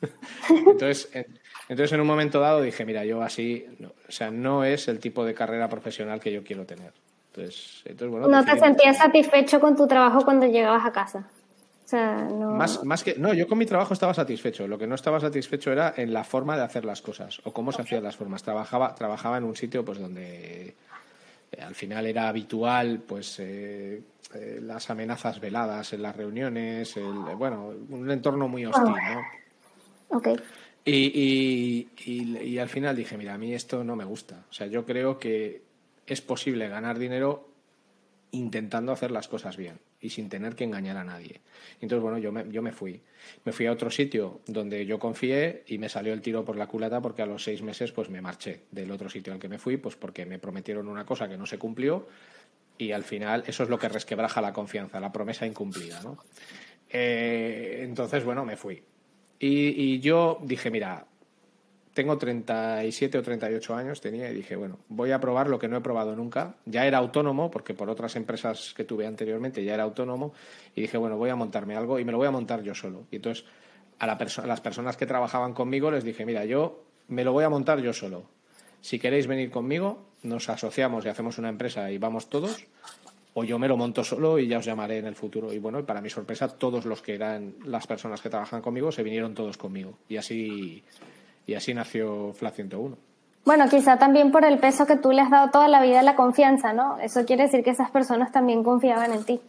[0.66, 1.10] Entonces,
[1.68, 4.98] entonces, en un momento dado dije, mira, yo así, no, o sea, no es el
[4.98, 6.92] tipo de carrera profesional que yo quiero tener.
[7.28, 11.28] Entonces, entonces bueno, ¿No te sentías satisfecho con tu trabajo cuando llegabas a casa?
[11.84, 12.50] O sea, no...
[12.50, 14.66] Más, más que, no, yo con mi trabajo estaba satisfecho.
[14.66, 17.72] Lo que no estaba satisfecho era en la forma de hacer las cosas o cómo
[17.72, 18.42] se hacían las formas.
[18.42, 20.74] Trabajaba, trabajaba en un sitio pues donde
[21.52, 24.02] Eh, al final era habitual, pues, eh,
[24.34, 30.16] eh, las amenazas veladas en las reuniones, el, bueno, un entorno muy hostil, ¿no?
[30.16, 30.28] Ok.
[30.90, 34.46] Y, al final dije, mira, a mí esto no me gusta.
[34.50, 35.62] O sea, yo creo que
[36.06, 37.48] es posible ganar dinero
[38.30, 41.40] intentando hacer las cosas bien y sin tener que engañar a nadie.
[41.80, 43.00] Entonces, bueno, yo me, yo me fui.
[43.44, 46.68] Me fui a otro sitio donde yo confié y me salió el tiro por la
[46.68, 49.58] culata porque a los seis meses pues me marché del otro sitio al que me
[49.58, 52.06] fui, pues porque me prometieron una cosa que no se cumplió
[52.78, 56.18] y al final eso es lo que resquebraja la confianza, la promesa incumplida, ¿no?
[56.88, 58.82] Eh, entonces, bueno, me fui.
[59.40, 61.06] Y, yo dije, mira,
[61.94, 65.76] tengo 37 o 38 años, tenía, y dije, bueno, voy a probar lo que no
[65.76, 66.56] he probado nunca.
[66.64, 70.32] Ya era autónomo, porque por otras empresas que tuve anteriormente ya era autónomo,
[70.74, 73.06] y dije, bueno, voy a montarme algo y me lo voy a montar yo solo.
[73.10, 73.44] Y entonces
[73.98, 77.44] a, la a las personas que trabajaban conmigo les dije, mira, yo me lo voy
[77.44, 78.24] a montar yo solo.
[78.80, 82.64] Si queréis venir conmigo, nos asociamos y hacemos una empresa y vamos todos,
[83.34, 85.52] o yo me lo monto solo y ya os llamaré en el futuro.
[85.52, 89.02] Y bueno, para mi sorpresa, todos los que eran las personas que trabajan conmigo se
[89.02, 89.98] vinieron todos conmigo.
[90.08, 90.82] Y así
[91.48, 92.96] y así nació FLA 101.
[93.44, 96.02] Bueno, quizá también por el peso que tú le has dado toda la vida a
[96.02, 96.98] la confianza, ¿no?
[97.00, 99.40] Eso quiere decir que esas personas también confiaban en ti.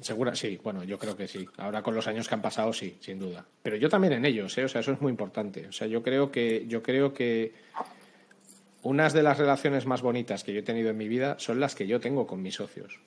[0.00, 1.48] Segura, sí, bueno, yo creo que sí.
[1.56, 3.44] Ahora con los años que han pasado, sí, sin duda.
[3.62, 4.64] Pero yo también en ellos, ¿eh?
[4.64, 5.66] O sea, eso es muy importante.
[5.66, 7.52] O sea, yo creo que, yo creo que
[8.84, 11.74] unas de las relaciones más bonitas que yo he tenido en mi vida son las
[11.74, 13.00] que yo tengo con mis socios.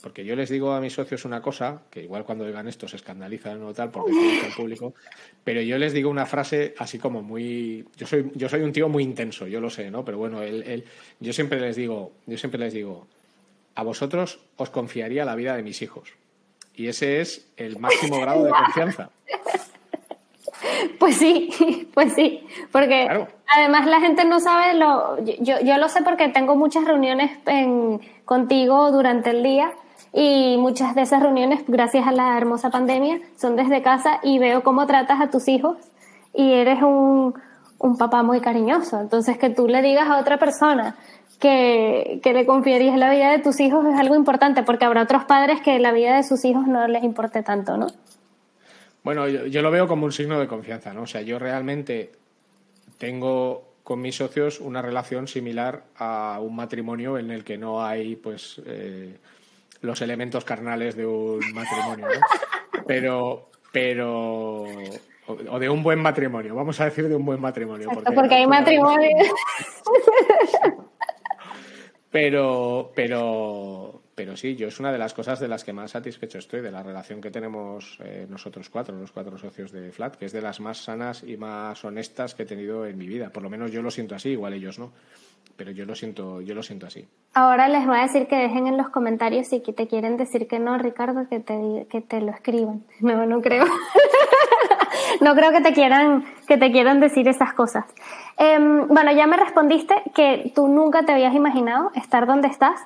[0.00, 2.94] Porque yo les digo a mis socios una cosa, que igual cuando oigan esto se
[2.94, 4.94] escandalizan o tal, porque es el público,
[5.42, 7.84] pero yo les digo una frase así como muy.
[7.96, 10.04] Yo soy, yo soy un tío muy intenso, yo lo sé, ¿no?
[10.04, 10.84] Pero bueno, él,
[11.18, 13.08] yo siempre les digo, yo siempre les digo,
[13.74, 16.12] a vosotros os confiaría la vida de mis hijos.
[16.76, 19.10] Y ese es el máximo grado de confianza.
[20.98, 26.02] Pues sí, pues sí, porque además la gente no sabe lo, yo, yo lo sé
[26.02, 29.70] porque tengo muchas reuniones en, contigo durante el día
[30.12, 34.62] y muchas de esas reuniones, gracias a la hermosa pandemia, son desde casa y veo
[34.62, 35.76] cómo tratas a tus hijos
[36.34, 37.34] y eres un,
[37.78, 39.00] un papá muy cariñoso.
[39.00, 40.96] Entonces, que tú le digas a otra persona
[41.40, 45.24] que, que, le confiarías la vida de tus hijos es algo importante, porque habrá otros
[45.24, 47.86] padres que la vida de sus hijos no les importe tanto, ¿no?
[49.08, 51.04] Bueno, yo, yo lo veo como un signo de confianza, ¿no?
[51.04, 52.12] O sea, yo realmente
[52.98, 58.16] tengo con mis socios una relación similar a un matrimonio en el que no hay,
[58.16, 59.16] pues, eh,
[59.80, 62.82] los elementos carnales de un matrimonio, ¿no?
[62.86, 64.64] Pero, pero,
[65.24, 67.88] o de un buen matrimonio, vamos a decir de un buen matrimonio.
[67.90, 69.08] Porque, porque hay matrimonio.
[72.10, 76.38] Pero, pero, pero sí, yo es una de las cosas de las que más satisfecho
[76.38, 80.24] estoy, de la relación que tenemos eh, nosotros cuatro, los cuatro socios de Flat, que
[80.24, 83.30] es de las más sanas y más honestas que he tenido en mi vida.
[83.30, 84.90] Por lo menos yo lo siento así, igual ellos no
[85.56, 87.06] pero yo lo siento, yo lo siento así.
[87.34, 90.60] Ahora les voy a decir que dejen en los comentarios si te quieren decir que
[90.60, 92.84] no, Ricardo, que te, que te lo escriban.
[93.00, 93.64] No, no creo.
[95.20, 97.84] no creo que te quieran, que te quieran decir esas cosas.
[98.36, 102.80] Em, bueno, ya me respondiste que tú nunca te habías imaginado estar donde estás.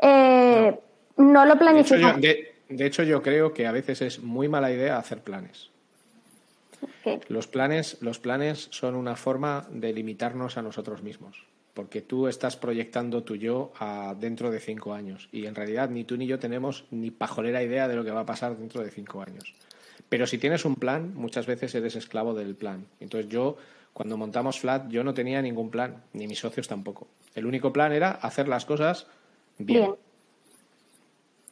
[0.00, 0.78] Eh,
[1.16, 1.44] no.
[1.44, 2.54] lo planificaste.
[2.68, 5.70] De, hecho, yo creo que a veces es muy mala idea hacer planes.
[7.28, 12.56] Los planes, los planes son una forma de limitarnos a nosotros mismos porque tú estás
[12.56, 16.38] proyectando tu yo a dentro de cinco años y en realidad ni tú ni yo
[16.38, 19.54] tenemos ni pajolera idea de lo que va a pasar dentro de cinco años.
[20.08, 22.86] Pero si tienes un plan, muchas veces eres esclavo del plan.
[22.98, 23.56] Entonces yo,
[23.92, 27.06] cuando montamos Flat, yo no tenía ningún plan, ni mis socios tampoco.
[27.34, 29.06] El único plan era hacer las cosas
[29.64, 29.94] bien.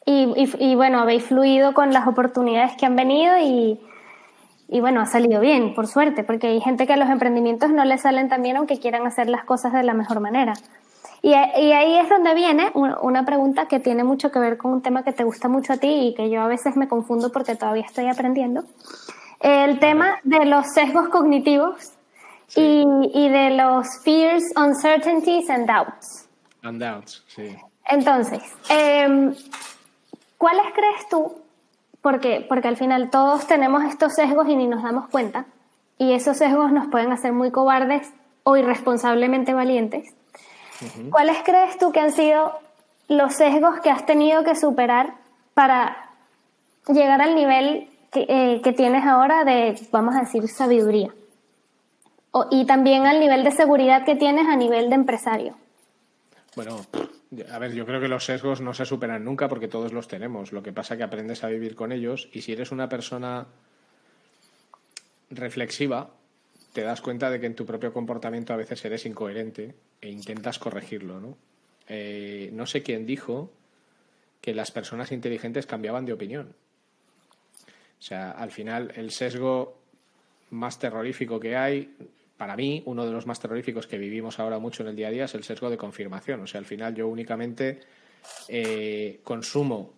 [0.04, 3.78] Y, y bueno, habéis fluido con las oportunidades que han venido y,
[4.68, 7.84] y bueno, ha salido bien, por suerte, porque hay gente que a los emprendimientos no
[7.84, 10.54] les salen tan bien aunque quieran hacer las cosas de la mejor manera.
[11.22, 15.02] Y, ahí es donde viene una pregunta que tiene mucho que ver con un tema
[15.02, 17.84] que te gusta mucho a ti y que yo a veces me confundo porque todavía
[17.84, 18.64] estoy aprendiendo.
[19.40, 21.92] El tema de los sesgos cognitivos
[22.54, 26.28] y, y, de los fears, uncertainties and doubts.
[26.62, 27.56] And doubts, sí.
[27.88, 29.32] Entonces, eh,
[30.36, 31.34] ¿cuáles crees tú
[32.02, 35.46] porque, porque al final todos tenemos estos sesgos y ni nos damos cuenta.
[35.98, 38.12] Y esos sesgos nos pueden hacer muy cobardes
[38.44, 40.14] o irresponsablemente valientes.
[41.10, 42.52] ¿Cuáles crees tú que han sido
[43.08, 45.14] los sesgos que has tenido que superar
[45.54, 45.96] para
[46.86, 51.12] llegar al nivel que, eh, que tienes ahora de, vamos a decir, sabiduría?
[52.30, 55.54] O, y también al nivel de seguridad que tienes a nivel de empresario.
[56.54, 56.76] Bueno,
[57.50, 60.52] a ver, yo creo que los sesgos no se superan nunca porque todos los tenemos.
[60.52, 63.46] Lo que pasa es que aprendes a vivir con ellos y si eres una persona
[65.30, 66.10] reflexiva,
[66.72, 70.58] te das cuenta de que en tu propio comportamiento a veces eres incoherente e intentas
[70.58, 71.36] corregirlo, ¿no?
[71.88, 73.50] eh, no sé quién dijo
[74.40, 76.54] que las personas inteligentes cambiaban de opinión.
[77.98, 79.78] O sea, al final el sesgo
[80.50, 81.94] más terrorífico que hay,
[82.38, 85.10] para mí, uno de los más terroríficos que vivimos ahora mucho en el día a
[85.10, 86.40] día es el sesgo de confirmación.
[86.40, 87.80] O sea, al final yo únicamente
[88.46, 89.92] eh, consumo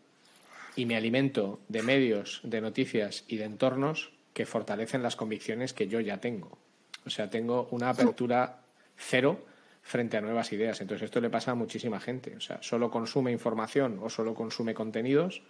[0.75, 5.87] y me alimento de medios, de noticias y de entornos que fortalecen las convicciones que
[5.87, 6.57] yo ya tengo.
[7.05, 8.63] O sea, tengo una apertura
[8.97, 9.45] cero
[9.83, 10.81] frente a nuevas ideas.
[10.81, 12.37] Entonces, esto le pasa a muchísima gente.
[12.37, 15.43] O sea, solo consume información o solo consume contenidos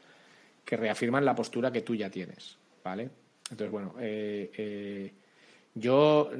[0.65, 2.57] que reafirman la postura que tú ya tienes.
[2.83, 3.11] ¿Vale?
[3.51, 5.13] Entonces, bueno, eh, eh,
[5.75, 6.31] yo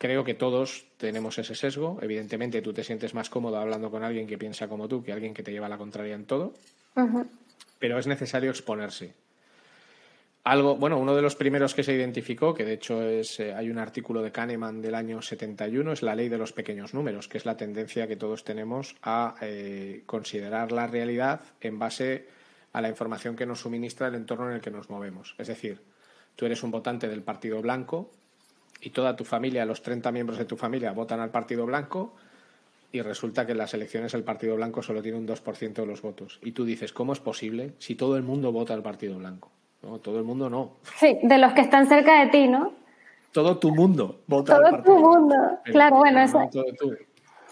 [0.00, 1.98] creo que todos tenemos ese sesgo.
[2.00, 5.34] Evidentemente, tú te sientes más cómodo hablando con alguien que piensa como tú que alguien
[5.34, 6.54] que te lleva a la contraria en todo.
[7.78, 9.12] Pero es necesario exponerse.
[10.42, 13.68] Algo, bueno, uno de los primeros que se identificó, que de hecho es, eh, hay
[13.68, 17.36] un artículo de Kahneman del año 71, es la ley de los pequeños números, que
[17.36, 19.34] es la tendencia que todos tenemos a
[20.06, 22.26] considerar la realidad en base
[22.72, 25.34] a la información que nos suministra el entorno en el que nos movemos.
[25.36, 25.82] Es decir,
[26.36, 28.10] tú eres un votante del Partido Blanco
[28.80, 32.14] y toda tu familia, los 30 miembros de tu familia votan al Partido Blanco
[32.92, 36.02] y resulta que en las elecciones el Partido Blanco solo tiene un 2% de los
[36.02, 36.40] votos.
[36.42, 39.50] Y tú dices, ¿cómo es posible si todo el mundo vota al Partido Blanco?
[39.82, 40.72] No, todo el mundo no.
[40.96, 42.72] Sí, de los que están cerca de ti, ¿no?
[43.32, 45.36] Todo tu mundo vota al Partido Todo tu mundo.
[45.64, 46.50] claro, bueno, eso.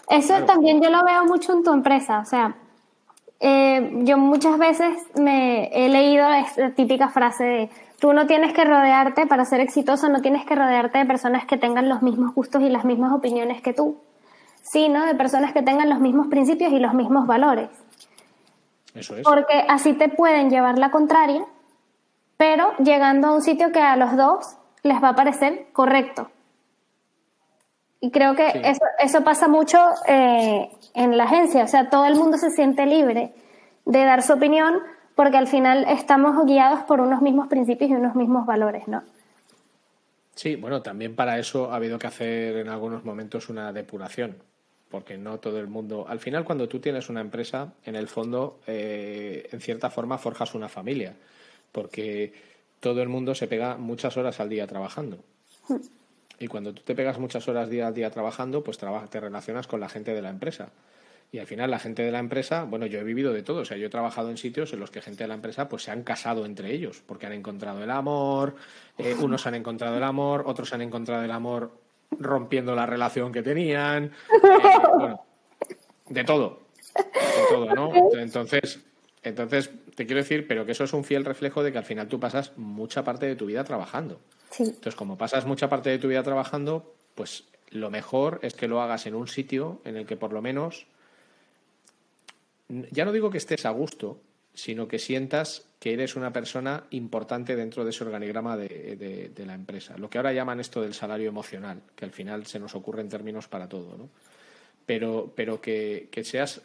[0.09, 2.19] Eso también yo lo veo mucho en tu empresa.
[2.19, 2.55] O sea,
[3.39, 8.65] eh, yo muchas veces me he leído esta típica frase de tú no tienes que
[8.65, 12.61] rodearte para ser exitoso, no tienes que rodearte de personas que tengan los mismos gustos
[12.61, 13.97] y las mismas opiniones que tú,
[14.61, 17.69] sino de personas que tengan los mismos principios y los mismos valores.
[18.93, 19.23] Eso es.
[19.23, 21.45] Porque así te pueden llevar la contraria,
[22.35, 26.29] pero llegando a un sitio que a los dos les va a parecer correcto.
[28.01, 32.15] Y creo que eso, eso pasa mucho eh, en la agencia, o sea, todo el
[32.15, 33.33] mundo se siente libre
[33.85, 34.75] de dar su opinión
[35.15, 39.03] porque al final estamos guiados por unos mismos principios y unos mismos valores, ¿no?
[40.33, 44.37] Sí, bueno, también para eso ha habido que hacer en algunos momentos una depuración,
[44.89, 46.05] porque no todo el mundo.
[46.07, 50.55] Al final, cuando tú tienes una empresa, en el fondo, eh, en cierta forma, forjas
[50.55, 51.15] una familia,
[51.73, 52.31] porque
[52.79, 55.17] todo el mundo se pega muchas horas al día trabajando.
[56.39, 59.79] Y cuando tú te pegas muchas horas día a día trabajando, pues te relacionas con
[59.79, 60.69] la gente de la empresa.
[61.31, 63.65] Y al final la gente de la empresa, bueno, yo he vivido de todo, o
[63.65, 65.91] sea, yo he trabajado en sitios en los que gente de la empresa pues se
[65.91, 68.55] han casado entre ellos, porque han encontrado el amor,
[68.97, 71.71] eh, unos han encontrado el amor, otros han encontrado el amor
[72.17, 74.05] rompiendo la relación que tenían,
[74.43, 75.21] eh, bueno,
[76.07, 76.61] de todo,
[76.95, 77.91] de todo, ¿no?
[78.17, 78.79] Entonces,
[79.21, 82.07] entonces, te quiero decir, pero que eso es un fiel reflejo de que al final
[82.07, 84.21] tú pasas mucha parte de tu vida trabajando.
[84.57, 88.81] Entonces, como pasas mucha parte de tu vida trabajando, pues lo mejor es que lo
[88.81, 90.85] hagas en un sitio en el que por lo menos,
[92.69, 94.21] ya no digo que estés a gusto,
[94.53, 99.97] sino que sientas que eres una persona importante dentro de ese organigrama de, la empresa.
[99.97, 103.09] Lo que ahora llaman esto del salario emocional, que al final se nos ocurre en
[103.09, 104.07] términos para todo, ¿no?
[104.85, 106.61] Pero, pero que, seas,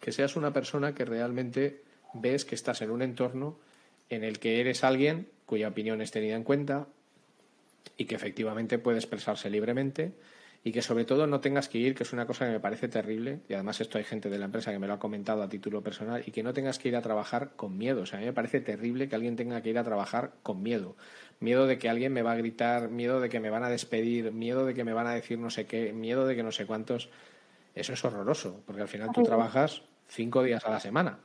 [0.00, 3.58] que seas una persona que realmente ves que estás en un entorno
[4.08, 6.86] en el que eres alguien cuya opinión es tenida en cuenta,
[7.96, 10.12] y que efectivamente puede expresarse libremente
[10.64, 12.86] y que sobre todo no tengas que ir, que es una cosa que me parece
[12.86, 15.48] terrible, y además esto hay gente de la empresa que me lo ha comentado a
[15.48, 18.02] título personal, y que no tengas que ir a trabajar con miedo.
[18.02, 20.62] O sea, a mí me parece terrible que alguien tenga que ir a trabajar con
[20.62, 20.94] miedo.
[21.40, 24.30] Miedo de que alguien me va a gritar, miedo de que me van a despedir,
[24.30, 26.64] miedo de que me van a decir no sé qué, miedo de que no sé
[26.64, 27.08] cuántos.
[27.74, 31.18] Eso es horroroso, porque al final tú trabajas cinco días a la semana.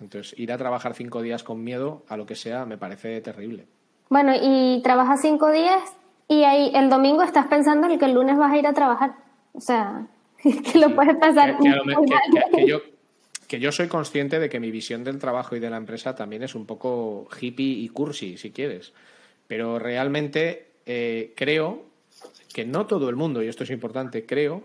[0.00, 3.66] Entonces, ir a trabajar cinco días con miedo a lo que sea me parece terrible.
[4.08, 5.82] Bueno, y trabajas cinco días
[6.28, 9.16] y ahí el domingo estás pensando en que el lunes vas a ir a trabajar.
[9.52, 10.06] O sea,
[10.42, 11.58] que lo puedes pasar.
[11.58, 12.80] Que, yo,
[13.46, 16.42] que yo soy consciente de que mi visión del trabajo y de la empresa también
[16.42, 18.92] es un poco hippie y cursi, si quieres.
[19.46, 21.82] Pero realmente eh, creo
[22.52, 24.64] que no todo el mundo, y esto es importante, creo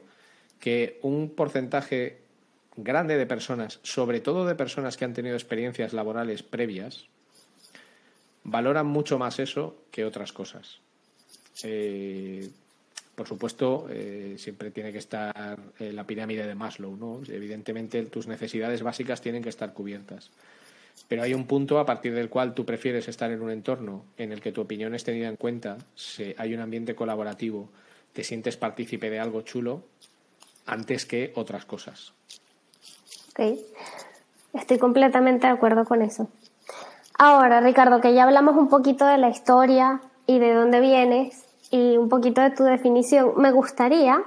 [0.60, 2.23] que un porcentaje
[2.76, 7.08] grande de personas, sobre todo de personas que han tenido experiencias laborales previas,
[8.44, 10.80] valoran mucho más eso que otras cosas.
[11.64, 12.50] Eh,
[13.16, 17.22] por supuesto, eh, siempre tiene que estar eh, la pirámide de Maslow, ¿no?
[17.28, 20.32] Evidentemente, tus necesidades básicas tienen que estar cubiertas.
[21.08, 24.32] Pero hay un punto a partir del cual tú prefieres estar en un entorno en
[24.32, 25.78] el que tu opinión es tenida en cuenta,
[26.38, 27.70] hay un ambiente colaborativo,
[28.14, 29.84] te sientes partícipe de algo chulo,
[30.66, 32.14] antes que otras cosas.
[33.34, 33.58] Ok,
[34.54, 36.28] estoy completamente de acuerdo con eso.
[37.18, 41.98] Ahora, Ricardo, que ya hablamos un poquito de la historia y de dónde vienes y
[41.98, 44.22] un poquito de tu definición, me gustaría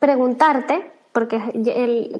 [0.00, 1.40] preguntarte porque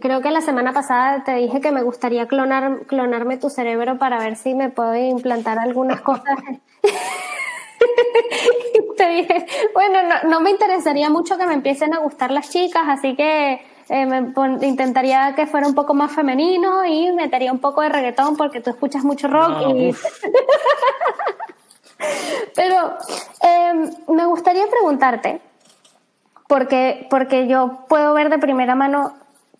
[0.00, 4.18] creo que la semana pasada te dije que me gustaría clonar, clonarme tu cerebro para
[4.18, 6.38] ver si me puedo implantar algunas cosas.
[8.96, 13.16] te dije, bueno, no, me interesaría mucho que me empiecen a gustar las chicas, así
[13.16, 13.60] que
[13.92, 14.32] eh, me
[14.68, 18.70] intentaría que fuera un poco más femenino y metería un poco de reggaetón porque tú
[18.70, 19.62] escuchas mucho rock.
[19.74, 19.92] y...
[22.54, 22.96] Pero
[23.42, 25.42] em, me gustaría preguntarte,
[26.46, 29.14] porque, porque yo puedo ver de primera mano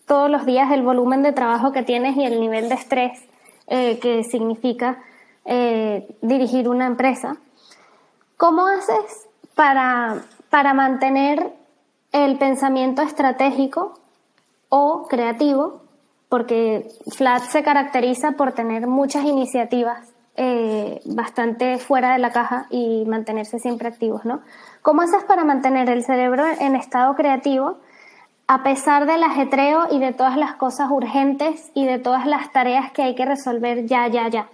[0.07, 3.21] todos los días el volumen de trabajo que tienes y el nivel de estrés
[3.67, 5.03] eh, que significa
[5.43, 7.35] eh, dirigir una empresa.
[8.37, 11.51] ¿Cómo haces para, para mantener
[12.13, 14.00] el pensamiento estratégico
[14.71, 15.83] o creativo?
[16.29, 20.07] Porque Flat se caracteriza por tener muchas iniciativas
[20.37, 24.41] eh, bastante fuera de la caja y mantenerse siempre activos, ¿no?
[24.81, 27.79] ¿Cómo haces para mantener el cerebro en estado creativo
[28.47, 32.91] a pesar del ajetreo y de todas las cosas urgentes y de todas las tareas
[32.93, 34.49] que hay que resolver ya, ya, ya?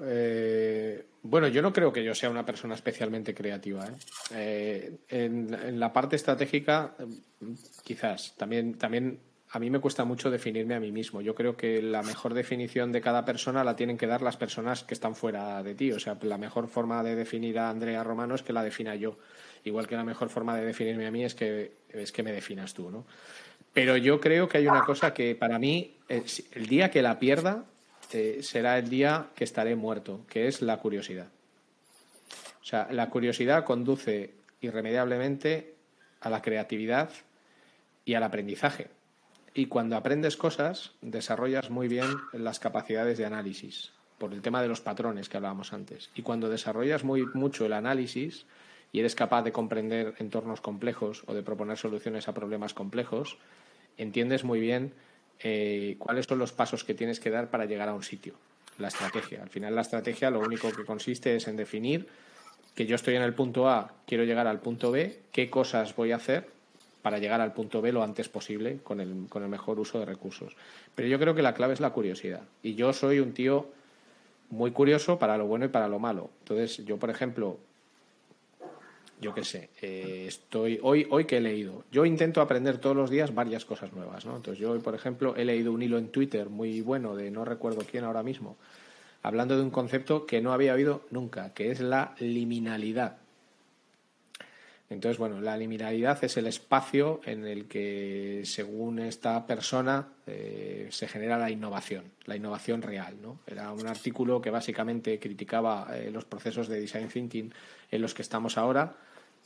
[0.00, 3.86] Eh, bueno, yo no creo que yo sea una persona especialmente creativa.
[4.32, 4.96] ¿eh?
[5.08, 6.94] en, en, la parte estratégica,
[7.84, 8.34] quizás.
[8.36, 11.20] También, también a mí me cuesta mucho definirme a mí mismo.
[11.20, 14.84] Yo creo que la mejor definición de cada persona la tienen que dar las personas
[14.84, 15.92] que están fuera de ti.
[15.92, 19.16] O sea, la mejor forma de definir a Andrea Romano es que la defina yo.
[19.64, 22.74] Igual que la mejor forma de definirme a mí es que, es que me definas
[22.74, 23.06] tú, ¿no?
[23.72, 27.66] Pero yo creo que hay una cosa que para mí, el día que la pierda,
[28.12, 31.28] eh, será el día que estaré muerto, que es la curiosidad.
[32.62, 35.74] O sea, la curiosidad conduce irremediablemente
[36.20, 37.10] a la creatividad
[38.04, 38.88] y al aprendizaje.
[39.54, 44.68] Y cuando aprendes cosas, desarrollas muy bien las capacidades de análisis, por el tema de
[44.68, 46.10] los patrones que hablábamos antes.
[46.14, 48.46] Y cuando desarrollas muy mucho el análisis
[48.92, 53.38] y eres capaz de comprender entornos complejos o de proponer soluciones a problemas complejos,
[53.96, 54.92] entiendes muy bien
[55.40, 58.34] eh, cuáles son los pasos que tienes que dar para llegar a un sitio.
[58.78, 59.42] La estrategia.
[59.42, 62.08] Al final la estrategia lo único que consiste es en definir
[62.74, 66.12] que yo estoy en el punto A, quiero llegar al punto B, qué cosas voy
[66.12, 66.48] a hacer
[67.00, 70.04] para llegar al punto B lo antes posible con el, con el mejor uso de
[70.04, 70.56] recursos.
[70.94, 72.42] Pero yo creo que la clave es la curiosidad.
[72.62, 73.70] Y yo soy un tío
[74.50, 76.30] muy curioso para lo bueno y para lo malo.
[76.40, 77.58] Entonces, yo, por ejemplo,
[79.20, 81.84] yo qué sé, eh, estoy hoy, hoy que he leído.
[81.90, 84.36] Yo intento aprender todos los días varias cosas nuevas, ¿no?
[84.36, 87.44] Entonces, yo hoy, por ejemplo, he leído un hilo en Twitter muy bueno de no
[87.44, 88.56] recuerdo quién ahora mismo,
[89.22, 93.18] hablando de un concepto que no había oído nunca, que es la liminalidad.
[94.88, 101.08] Entonces, bueno, la liminalidad es el espacio en el que, según esta persona, eh, se
[101.08, 103.16] genera la innovación, la innovación real.
[103.20, 103.40] ¿no?
[103.46, 107.52] Era un artículo que básicamente criticaba eh, los procesos de design thinking
[107.90, 108.94] en los que estamos ahora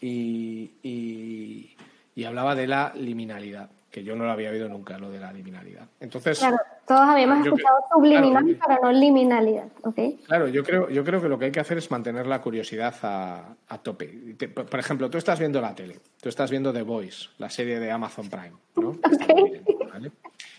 [0.01, 5.19] y, y hablaba de la liminalidad que yo no lo había oído nunca, lo de
[5.19, 5.89] la liminalidad.
[5.99, 9.99] Entonces, claro, todos habíamos escuchado subliminal, pero no liminalidad, ¿ok?
[10.27, 12.95] Claro, yo creo, yo creo que lo que hay que hacer es mantener la curiosidad
[13.03, 14.37] a, tope.
[14.53, 17.91] por ejemplo, tú estás viendo la tele, tú estás viendo The Voice, la serie de
[17.91, 18.97] Amazon Prime, ¿no?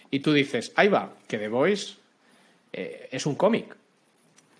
[0.10, 1.96] Y tú dices, ahí va, que The Voice
[2.74, 3.78] eh, es un cómic.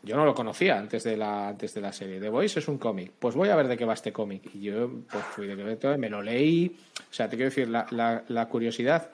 [0.04, 2.20] Yo no lo conocía antes de la, antes de la serie.
[2.20, 3.12] The Voice es un cómic.
[3.20, 4.50] Pues voy a ver de qué va este cómic.
[4.56, 6.76] Y yo pues fui de qué me lo leí.
[7.10, 9.10] O sea, te quiero decir, la, la, curiosidad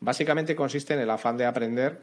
[0.00, 2.02] básicamente consiste en el afán de aprender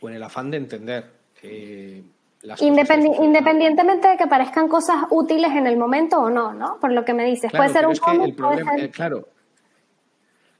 [0.00, 1.10] o en el afán de entender.
[1.42, 2.02] Eh,
[2.42, 6.78] las independientemente de que parezcan cosas útiles en el momento o no, ¿no?
[6.78, 7.50] Por lo que me dices.
[7.50, 8.38] puede ser un cómic.
[8.78, 9.28] Eh, claro,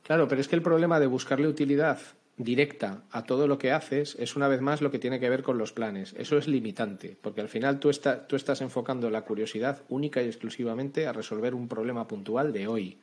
[0.02, 1.98] claro, pero es que el problema de buscarle utilidad
[2.36, 5.42] directa a todo lo que haces es una vez más lo que tiene que ver
[5.42, 6.14] con los planes.
[6.18, 7.90] Eso es limitante, porque al final tú,
[8.28, 12.98] tú estás enfocando la curiosidad única y exclusivamente a resolver un problema puntual de hoy.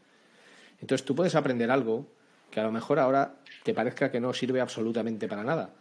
[0.82, 2.08] Entonces tú puedes aprender algo
[2.50, 5.74] que a lo mejor ahora te parezca que no sirve absolutamente para nada,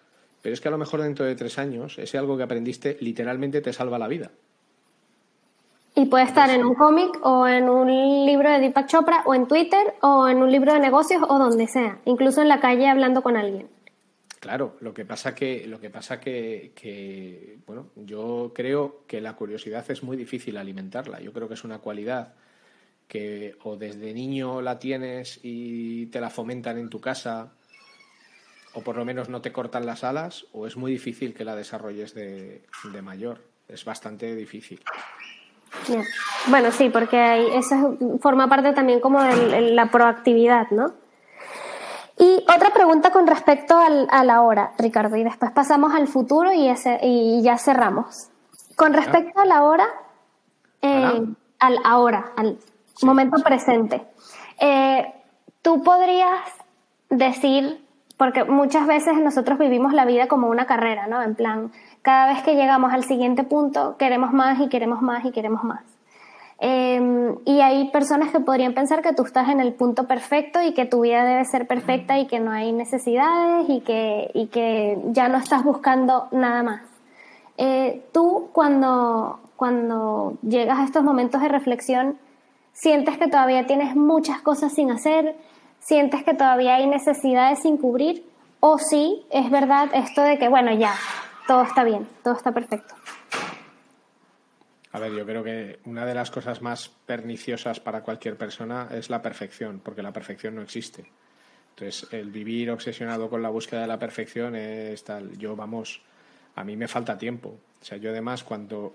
[0.42, 3.60] pero es que a lo mejor dentro de tres años ese algo que aprendiste literalmente
[3.60, 4.30] te salva la vida.
[5.94, 7.88] Y puede estar en un cómic o en un
[8.26, 11.66] libro de Deepak Chopra o en Twitter o en un libro de negocios o donde
[11.66, 13.68] sea, incluso en la calle hablando con alguien.
[14.38, 19.34] Claro, lo que pasa que lo que pasa que, que bueno, yo creo que la
[19.34, 21.20] curiosidad es muy difícil alimentarla.
[21.20, 22.34] Yo creo que es una cualidad
[23.06, 27.52] que o desde niño la tienes y te la fomentan en tu casa
[28.72, 31.56] o por lo menos no te cortan las alas o es muy difícil que la
[31.56, 33.42] desarrolles de, de mayor.
[33.68, 34.80] Es bastante difícil.
[36.48, 40.92] Bueno, sí, porque eso forma parte también como de la proactividad, ¿no?
[42.18, 46.52] Y otra pregunta con respecto al, a la hora, Ricardo, y después pasamos al futuro
[46.52, 48.28] y, ese, y ya cerramos.
[48.76, 49.86] Con respecto a la hora,
[50.82, 51.22] eh,
[51.58, 52.58] al ahora, al
[53.02, 54.06] momento presente.
[54.58, 55.14] Eh,
[55.62, 56.40] Tú podrías
[57.10, 57.79] decir,
[58.20, 61.22] porque muchas veces nosotros vivimos la vida como una carrera, ¿no?
[61.22, 65.30] En plan, cada vez que llegamos al siguiente punto, queremos más y queremos más y
[65.30, 65.80] queremos más.
[66.58, 70.74] Em, y hay personas que podrían pensar que tú estás en el punto perfecto y
[70.74, 74.98] que tu vida debe ser perfecta y que no hay necesidades y que, y que
[75.12, 76.82] ya no estás buscando nada más.
[77.56, 82.18] Eh, tú cuando, cuando llegas a estos momentos de reflexión,
[82.74, 85.36] sientes que todavía tienes muchas cosas sin hacer,
[85.80, 88.24] sientes que todavía hay necesidades sin cubrir,
[88.60, 90.94] o si es verdad esto de que, bueno, ya,
[91.46, 92.94] todo está bien, todo está perfecto.
[94.92, 99.08] A ver, yo creo que una de las cosas más perniciosas para cualquier persona es
[99.08, 101.04] la perfección, porque la perfección no existe.
[101.70, 105.38] Entonces, el vivir obsesionado con la búsqueda de la perfección es tal.
[105.38, 106.02] Yo, vamos,
[106.56, 107.56] a mí me falta tiempo.
[107.80, 108.94] O sea, yo además, cuanto,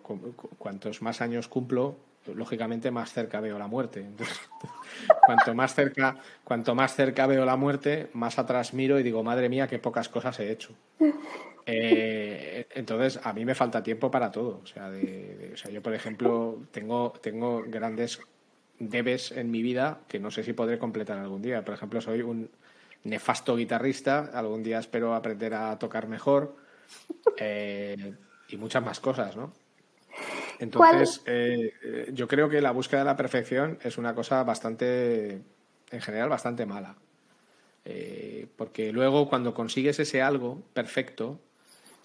[0.58, 1.96] cuantos más años cumplo,
[2.34, 4.06] lógicamente más cerca veo la muerte.
[5.26, 9.50] Cuanto más cerca, cuanto más cerca veo la muerte, más atrás miro y digo, madre
[9.50, 10.74] mía, qué pocas cosas he hecho.
[11.66, 14.62] Eh, entonces, a mí me falta tiempo para todo.
[14.64, 18.20] O sea, o sea, yo, por ejemplo, tengo, tengo grandes
[18.80, 21.64] debes en mi vida que no sé si podré completar algún día.
[21.64, 22.50] Por ejemplo, soy un
[23.04, 26.56] nefasto guitarrista, algún día espero aprender a tocar mejor
[27.38, 28.14] eh,
[28.50, 29.54] y muchas más cosas, ¿no?
[30.60, 35.42] Entonces, eh, eh, yo creo que la búsqueda de la perfección es una cosa bastante,
[35.92, 36.96] en general, bastante mala.
[37.86, 41.40] Eh, porque luego cuando consigues ese algo perfecto,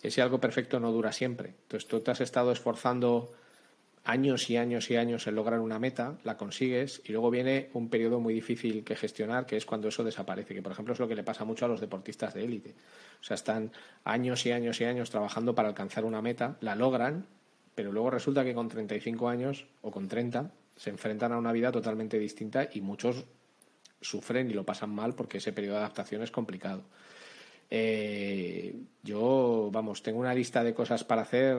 [0.02, 1.54] ese algo perfecto no dura siempre.
[1.62, 3.32] Entonces tú te has estado esforzando
[4.04, 7.88] años y años y años en lograr una meta, la consigues y luego viene un
[7.88, 11.08] periodo muy difícil que gestionar, que es cuando eso desaparece, que por ejemplo es lo
[11.08, 12.74] que le pasa mucho a los deportistas de élite.
[13.20, 13.72] O sea, están
[14.04, 17.26] años y años y años trabajando para alcanzar una meta, la logran
[17.80, 21.72] pero luego resulta que con 35 años o con 30 se enfrentan a una vida
[21.72, 23.24] totalmente distinta y muchos
[24.02, 26.82] sufren y lo pasan mal porque ese periodo de adaptación es complicado.
[27.70, 31.56] Eh, yo, vamos, tengo una lista de cosas para hacer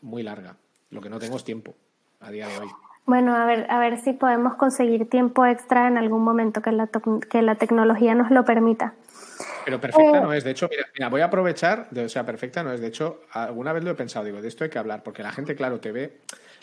[0.00, 0.56] muy larga.
[0.88, 1.74] Lo que no tengo es tiempo
[2.20, 2.68] a día de hoy.
[3.04, 6.88] Bueno, a ver, a ver si podemos conseguir tiempo extra en algún momento que la,
[7.28, 8.94] que la tecnología nos lo permita.
[9.64, 10.44] Pero perfecta no es.
[10.44, 12.80] De hecho, mira, voy a aprovechar, o sea, perfecta no es.
[12.80, 15.32] De hecho, alguna vez lo he pensado, digo, de esto hay que hablar, porque la
[15.32, 16.18] gente, claro, te ve.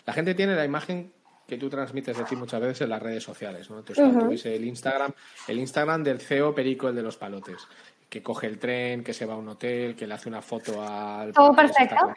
[0.06, 1.12] La gente tiene la imagen
[1.46, 3.80] que tú transmites de ti muchas veces en las redes sociales, ¿no?
[3.80, 5.12] Entonces, cuando ves el Instagram,
[5.48, 7.66] el Instagram del CEO Perico, el de los palotes,
[8.08, 10.80] que coge el tren, que se va a un hotel, que le hace una foto
[10.82, 11.32] al.
[11.32, 12.14] Todo perfecto.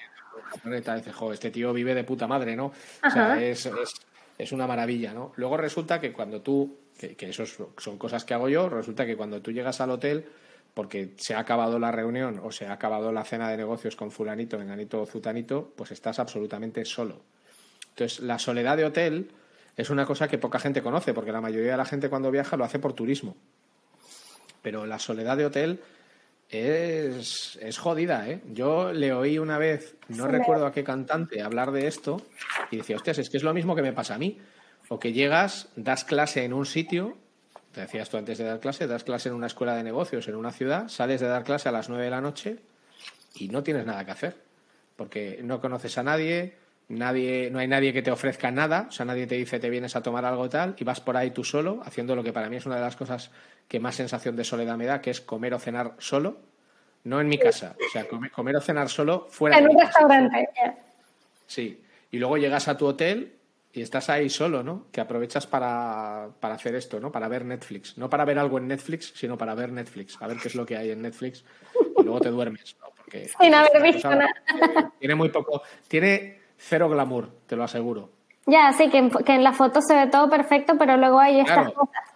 [0.64, 2.68] dice, jo, este tío vive de puta madre, ¿no?
[2.68, 3.94] O sea, es, es,
[4.38, 5.34] es, una maravilla, ¿no?
[5.36, 7.44] Luego resulta que cuando tú, que, que eso
[7.78, 10.26] son cosas que hago yo, resulta que cuando tú llegas al hotel
[10.74, 14.12] porque se ha acabado la reunión o se ha acabado la cena de negocios con
[14.12, 17.22] fulanito, menganito o zutanito, pues estás absolutamente solo.
[17.90, 19.32] Entonces, la soledad de hotel
[19.78, 22.58] es una cosa que poca gente conoce, porque la mayoría de la gente cuando viaja
[22.58, 23.36] lo hace por turismo.
[24.62, 25.80] Pero la soledad de hotel
[26.50, 28.42] es, es jodida, ¿eh?
[28.52, 32.22] Yo le oí una vez, no recuerdo a qué cantante, hablar de esto
[32.72, 34.40] y decía, hostias, es que es lo mismo que me pasa a mí.
[34.90, 37.18] O que llegas, das clase en un sitio
[37.74, 40.36] te decías tú antes de dar clase, das clase en una escuela de negocios en
[40.36, 42.60] una ciudad, sales de dar clase a las 9 de la noche
[43.36, 44.36] y no tienes nada que hacer,
[44.96, 46.54] porque no conoces a nadie,
[46.88, 49.96] nadie, no hay nadie que te ofrezca nada, o sea, nadie te dice te vienes
[49.96, 52.58] a tomar algo tal, y vas por ahí tú solo, haciendo lo que para mí
[52.58, 53.32] es una de las cosas
[53.68, 56.38] que más sensación de soledad me da, que es comer o cenar solo,
[57.06, 60.48] no en mi casa, o sea, comer, o cenar solo fuera en un restaurante.
[61.48, 63.34] Sí, y luego llegas a tu hotel
[63.74, 64.86] y estás ahí solo, ¿no?
[64.92, 67.12] Que aprovechas para, para, hacer esto, ¿no?
[67.12, 67.98] Para ver Netflix.
[67.98, 70.66] No para ver algo en Netflix, sino para ver Netflix, a ver qué es lo
[70.66, 71.44] que hay en Netflix
[71.98, 72.88] y luego te duermes, ¿no?
[72.96, 74.32] Porque Sin haber visto nada.
[75.00, 78.12] Tiene muy poco, tiene cero glamour, te lo aseguro.
[78.46, 81.40] Ya, sí, que en, que en la foto se ve todo perfecto, pero luego hay
[81.40, 82.13] estas cosas.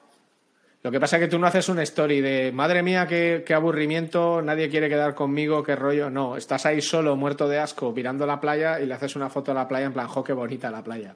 [0.84, 4.41] Lo que pasa es que tú no haces una story de madre mía, qué, aburrimiento,
[4.41, 6.09] nadie quiere quedar conmigo, qué rollo.
[6.09, 9.51] No, estás ahí solo, muerto de asco, mirando la playa y le haces una foto
[9.51, 11.15] a la playa en plan, jo, qué bonita la playa.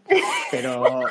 [0.50, 0.84] Pero.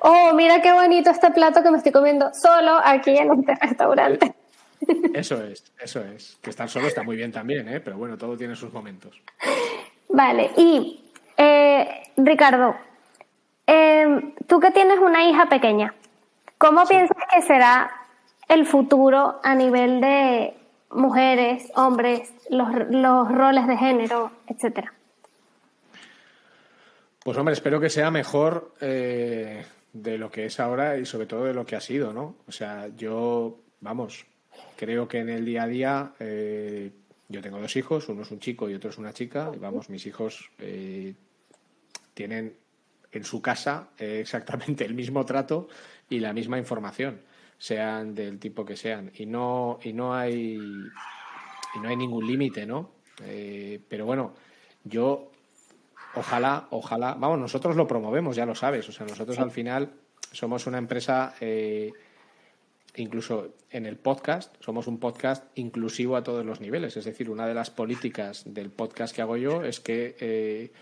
[0.00, 4.34] oh, mira qué bonito este plato que me estoy comiendo solo aquí en este restaurante.
[5.14, 6.36] Eso es, eso es.
[6.42, 7.80] Que estar solo está muy bien también, ¿eh?
[7.80, 9.20] pero bueno, todo tiene sus momentos.
[10.08, 11.04] Vale, y
[11.36, 12.76] eh, Ricardo,
[13.66, 15.94] eh, tú que tienes una hija pequeña,
[16.58, 17.90] ¿Cómo piensas que será
[18.48, 20.54] el futuro a nivel de
[20.90, 24.92] mujeres, hombres, los, roles de género, etcétera?
[27.22, 31.44] Pues hombre, espero que sea mejor eh, de lo que es ahora y sobre todo
[31.44, 32.36] de lo que ha sido, ¿no?
[32.46, 34.24] O sea, yo, vamos,
[34.76, 36.90] creo que en el día a día eh,
[37.28, 39.90] yo tengo dos hijos, uno es un chico y otro es una chica, y vamos,
[39.90, 41.14] mis hijos eh,
[42.14, 42.56] tienen
[43.12, 45.68] en su casa exactamente el mismo trato
[46.08, 47.20] y la misma información,
[47.58, 49.10] sean del tipo que sean.
[49.14, 50.58] Y no, y no hay
[51.76, 52.90] y no hay ningún límite, ¿no?
[53.22, 54.34] Eh, pero bueno,
[54.84, 55.30] yo
[56.14, 59.90] ojalá, ojalá, vamos, nosotros lo promovemos, ya lo sabes, o sea, nosotros al final
[60.32, 61.92] somos una empresa, eh,
[62.96, 67.46] incluso en el podcast, somos un podcast inclusivo a todos los niveles, es decir, una
[67.46, 70.72] de las políticas del podcast que hago yo es que eh,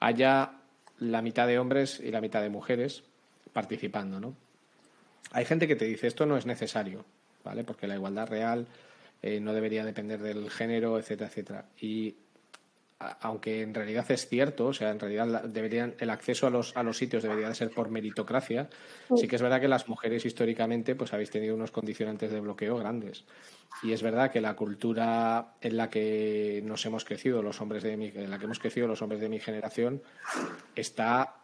[0.00, 0.52] haya
[0.98, 3.04] la mitad de hombres y la mitad de mujeres
[3.52, 4.34] participando, ¿no?
[5.32, 7.04] Hay gente que te dice esto no es necesario,
[7.44, 7.64] ¿vale?
[7.64, 8.66] Porque la igualdad real
[9.22, 11.64] eh, no debería depender del género, etcétera, etcétera.
[11.80, 12.14] Y
[12.98, 16.82] aunque en realidad es cierto, o sea, en realidad deberían, el acceso a los, a
[16.82, 18.68] los sitios debería de ser por meritocracia,
[19.16, 19.26] sí.
[19.26, 23.24] que es verdad que las mujeres históricamente pues habéis tenido unos condicionantes de bloqueo grandes.
[23.82, 27.96] Y es verdad que la cultura en la que nos hemos crecido, los hombres de
[27.96, 30.02] mi, en la que hemos crecido los hombres de mi generación,
[30.74, 31.34] está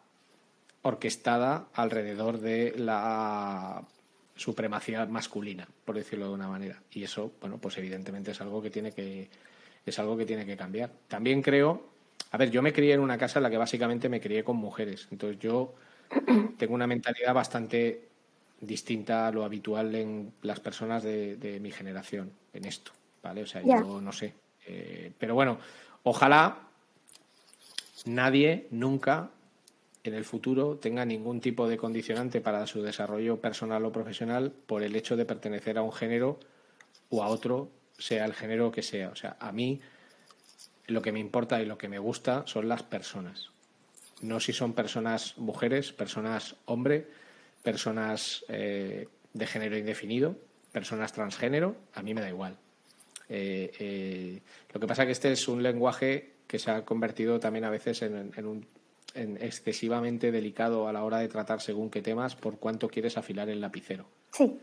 [0.82, 3.82] orquestada alrededor de la
[4.34, 6.80] supremacía masculina, por decirlo de una manera.
[6.92, 9.28] Y eso, bueno, pues evidentemente es algo que tiene que
[9.84, 10.90] es algo que tiene que cambiar.
[11.08, 11.88] También creo,
[12.30, 14.56] a ver, yo me crié en una casa en la que básicamente me crié con
[14.56, 15.74] mujeres, entonces yo
[16.58, 18.08] tengo una mentalidad bastante
[18.60, 23.42] distinta a lo habitual en las personas de, mi generación en esto, ¿vale?
[23.42, 24.34] O sea, yo no sé.
[24.66, 25.58] Eh, pero bueno,
[26.02, 26.58] ojalá
[28.04, 29.30] nadie nunca
[30.02, 34.82] en el futuro tenga ningún tipo de condicionante para su desarrollo personal o profesional por
[34.82, 36.40] el hecho de pertenecer a un género
[37.10, 39.10] o a otro, sea el género que sea.
[39.10, 39.80] O sea, a mí
[40.86, 43.50] lo que me importa y lo que me gusta son las personas.
[44.22, 47.08] No si son personas mujeres, personas hombre,
[47.62, 50.36] personas eh, de género indefinido,
[50.72, 52.56] personas transgénero, a mí me da igual.
[53.28, 54.42] Eh, eh,
[54.72, 57.70] lo que pasa es que este es un lenguaje que se ha convertido también a
[57.70, 58.66] veces en, en un
[59.14, 63.60] excesivamente delicado a la hora de tratar según qué temas por cuánto quieres afilar el
[63.60, 64.06] lapicero.
[64.32, 64.58] Sí.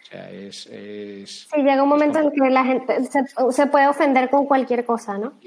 [0.00, 4.46] O sea, es, Sí, llega un momento en que la gente se, puede ofender con
[4.46, 5.38] cualquier cosa, ¿no?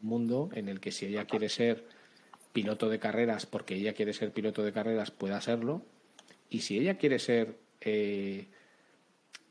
[0.00, 1.84] Un mundo en el que si ella quiere ser
[2.52, 5.82] piloto de carreras porque ella quiere ser piloto de carreras, pueda serlo.
[6.48, 8.48] Y si ella quiere ser eh,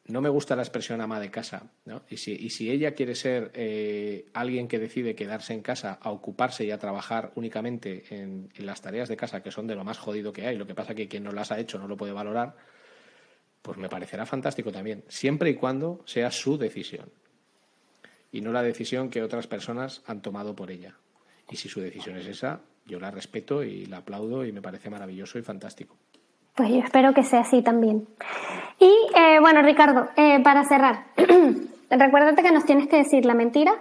[0.05, 2.03] no me gusta la expresión ama de casa, ¿no?
[2.09, 6.11] Y si, y si ella quiere ser eh, alguien que decide quedarse en casa a
[6.11, 9.99] ocuparse y a trabajar únicamente en, las tareas de casa, que son de lo más
[9.99, 12.11] jodido que hay, lo que pasa que quien no las ha hecho no lo puede
[12.11, 12.57] valorar,
[13.61, 17.09] pues me parecerá fantástico también, siempre y cuando sea su decisión
[18.29, 20.97] y no la decisión que otras personas han tomado por ella.
[21.49, 24.89] Y si su decisión es esa, yo la respeto y la aplaudo y me parece
[24.89, 25.97] maravilloso y fantástico.
[26.55, 28.07] Pues yo espero que sea así también.
[28.79, 31.05] Y eh, bueno, Ricardo, eh, para cerrar,
[31.89, 33.75] recuérdate que nos tienes que decir la mentira,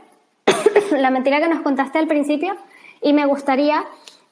[0.93, 2.55] la mentira que nos contaste al principio,
[3.03, 3.85] y me gustaría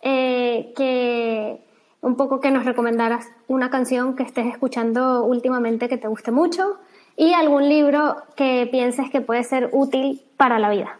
[0.02, 1.60] eh, que
[2.00, 6.78] un poco que nos recomendaras una canción que estés escuchando últimamente que te guste mucho
[7.16, 10.98] y algún libro que pienses que puede ser útil para la vida.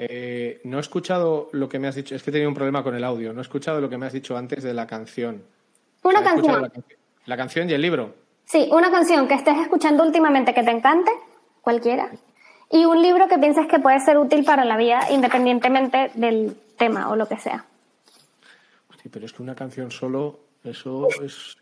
[0.00, 2.84] Eh, no he escuchado lo que me has dicho, es que he tenido un problema
[2.84, 5.42] con el audio, no he escuchado lo que me has dicho antes de la canción.
[6.04, 6.72] Una canción.
[7.26, 8.14] La, canción y el libro.
[8.44, 11.10] Sí, una canción que estés escuchando últimamente que te encante,
[11.62, 12.10] cualquiera,
[12.70, 17.10] y un libro que pienses que puede ser útil para la vida independientemente del tema
[17.10, 17.64] o lo que sea.
[19.02, 21.56] Sí, pero es que una canción solo, eso es...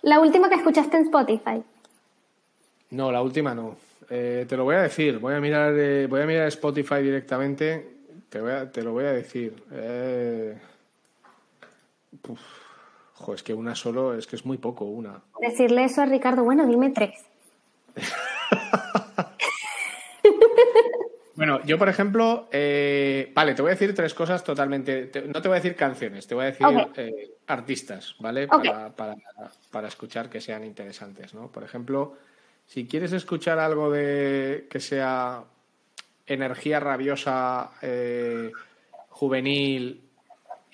[0.00, 1.62] La última que escuchaste en Spotify.
[2.88, 3.76] No, la última no.
[4.10, 7.96] Eh, te lo voy a decir, voy a mirar, eh, voy a mirar Spotify directamente,
[8.28, 8.40] te,
[8.72, 9.62] te lo voy a decir.
[9.72, 10.56] Eh...
[13.34, 15.22] es que una solo, es que es muy poco, una.
[15.40, 17.24] Decirle eso a Ricardo, bueno, dime tres.
[21.36, 25.48] bueno, yo por ejemplo, eh, vale, te voy a decir tres cosas totalmente, no te
[25.48, 26.66] voy a decir canciones, te voy a decir
[27.46, 28.48] artistas, ¿vale?
[28.48, 29.16] Para, para,
[29.70, 31.50] para escuchar que sean interesantes, ¿no?
[31.50, 32.16] Por ejemplo...
[32.72, 35.44] Si quieres escuchar algo de que sea
[36.24, 38.50] energía rabiosa, eh,
[39.10, 40.00] juvenil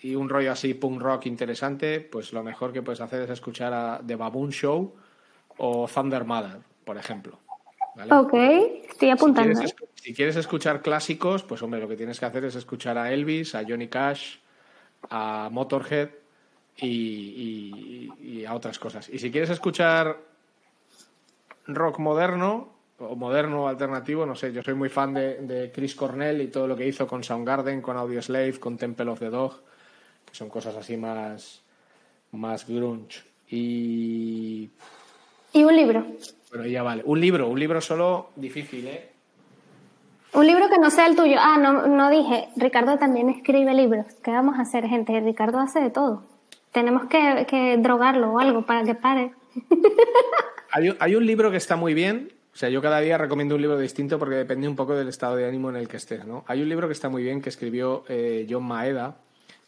[0.03, 3.73] y un rollo así punk rock interesante, pues lo mejor que puedes hacer es escuchar
[3.73, 4.95] a The Baboon Show
[5.57, 7.41] o Thunder Mother, por ejemplo.
[8.09, 8.35] Ok,
[8.91, 9.61] estoy apuntando.
[9.97, 13.57] Si quieres, escuchar clásicos, pues hombre, lo que tienes que hacer es escuchar a Elvis,
[13.57, 14.37] a Johnny Cash,
[15.11, 16.11] a Motorhead
[16.77, 19.09] y, y a otras cosas.
[19.09, 20.28] Y si quieres escuchar
[21.69, 26.49] rock moderno o moderno alternativo, no sé, yo soy muy fan de, Chris Cornell y
[26.49, 29.61] todo lo que hizo con Soundgarden, con Audioslave, con Temple of the Dog,
[30.27, 31.63] que son cosas así más,
[32.33, 33.23] más grunge.
[33.51, 34.69] Y...
[35.53, 36.05] ¿Y un libro?
[36.51, 37.03] Bueno, ya vale.
[37.07, 39.13] Un libro, un libro solo difícil, ¿eh?
[40.35, 41.37] Un libro que no sea el tuyo.
[41.39, 42.49] Ah, no, no dije.
[42.57, 44.07] Ricardo también escribe libros.
[44.23, 45.19] ¿Qué vamos a hacer, gente?
[45.21, 46.25] Ricardo hace de todo.
[46.73, 49.33] Tenemos que, que drogarlo o algo para que pare.
[50.71, 53.63] hay, hay un libro que está muy bien, o sea, yo cada día recomiendo un
[53.63, 56.45] libro distinto porque depende un poco del estado de ánimo en el que estés, ¿no?
[56.49, 59.19] Hay un libro que está muy bien que escribió eh, John Maeda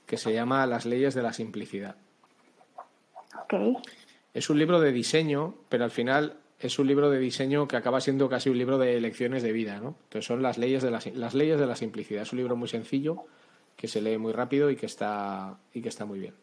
[0.06, 1.94] que se llama Las leyes de la simplicidad.
[4.34, 8.00] Es un libro de diseño, pero al final es un libro de diseño que acaba
[8.00, 9.94] siendo casi un libro de lecciones de vida, ¿no?
[10.04, 12.22] Entonces son las leyes de la, las leyes de la simplicidad.
[12.22, 13.24] Es un libro muy sencillo
[13.76, 16.34] que se lee muy rápido y que está y que está muy bien.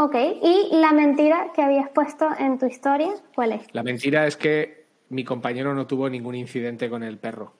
[0.00, 3.62] Ok, ¿y la mentira que habías puesto en tu historia, cuál es?
[3.72, 7.52] La mentira es que mi compañero no tuvo ningún incidente con el perro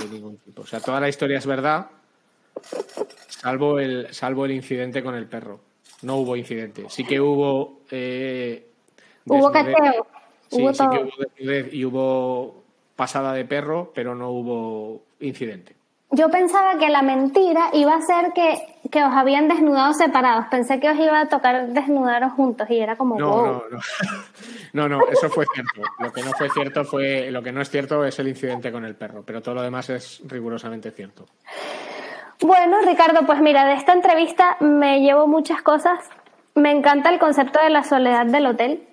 [0.00, 0.62] de ningún tipo.
[0.62, 1.86] O sea, toda la historia es verdad,
[3.28, 5.60] salvo el, salvo el incidente con el perro.
[6.02, 6.84] No hubo incidente.
[6.88, 7.82] Sí que hubo...
[7.92, 8.66] Eh,
[9.26, 10.04] hubo cateo.
[10.50, 12.64] Sí, sí que hubo y hubo
[12.96, 15.76] pasada de perro, pero no hubo incidente.
[16.14, 20.46] Yo pensaba que la mentira iba a ser que, que, os habían desnudado separados.
[20.46, 23.18] Pensé que os iba a tocar desnudaros juntos y era como.
[23.18, 23.78] No, no, no.
[24.72, 25.82] No, no, eso fue cierto.
[26.00, 27.30] Lo que no fue cierto fue.
[27.30, 29.88] Lo que no es cierto es el incidente con el perro, pero todo lo demás
[29.90, 31.26] es rigurosamente cierto.
[32.40, 35.98] Bueno, Ricardo, pues mira, de esta entrevista me llevo muchas cosas.
[36.54, 38.86] Me encanta el concepto de la soledad del hotel.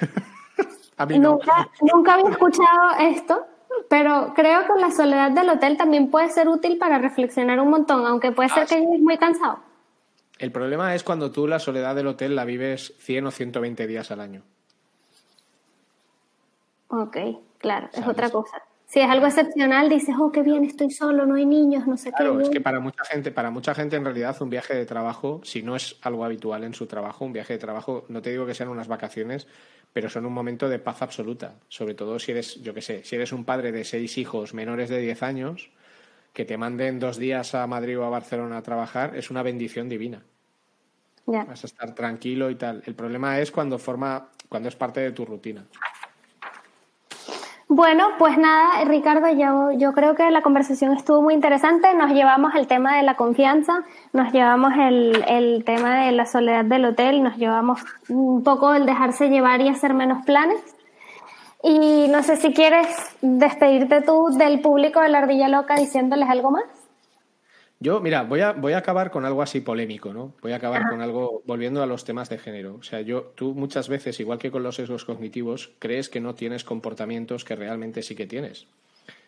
[1.08, 3.46] nunca, nunca había escuchado esto,
[3.88, 8.06] pero creo que la soledad del hotel también puede ser útil para reflexionar un montón,
[8.06, 9.60] aunque puede ser ah, que estés muy cansado.
[10.38, 14.10] El problema es cuando tú la soledad del hotel la vives 100 o 120 días
[14.10, 14.42] al año.
[16.88, 17.16] Ok,
[17.58, 18.62] claro, es otra cosa.
[18.92, 22.10] Si es algo excepcional, dices, oh, qué bien, estoy solo, no hay niños, no sé
[22.10, 22.16] qué.
[22.16, 25.40] Claro, es que para mucha gente, para mucha gente en realidad un viaje de trabajo,
[25.44, 28.44] si no es algo habitual en su trabajo, un viaje de trabajo, no te digo
[28.44, 29.46] que sean unas vacaciones,
[29.94, 31.54] pero son un momento de paz absoluta.
[31.68, 34.90] Sobre todo si eres, yo qué sé, si eres un padre de seis hijos menores
[34.90, 35.70] de 10 años,
[36.34, 39.88] que te manden dos días a Madrid o a Barcelona a trabajar, es una bendición
[39.88, 40.22] divina.
[41.24, 42.82] Vas a estar tranquilo y tal.
[42.84, 45.64] El problema es cuando forma, cuando es parte de tu rutina.
[47.74, 51.94] Bueno, pues nada, Ricardo, yo, yo creo que la conversación estuvo muy interesante.
[51.94, 56.66] Nos llevamos el tema de la confianza, nos llevamos el, el tema de la soledad
[56.66, 60.60] del hotel, nos llevamos un poco el dejarse llevar y hacer menos planes.
[61.62, 62.88] Y no sé si quieres
[63.22, 66.64] despedirte tú del público de la Ardilla Loca diciéndoles algo más.
[67.82, 70.36] Yo, mira, voy a, voy a acabar con algo así polémico, ¿no?
[70.40, 72.76] Voy a acabar con algo, volviendo a los temas de género.
[72.76, 76.36] O sea, yo, tú muchas veces, igual que con los sesgos cognitivos, crees que no
[76.36, 78.68] tienes comportamientos que realmente sí que tienes.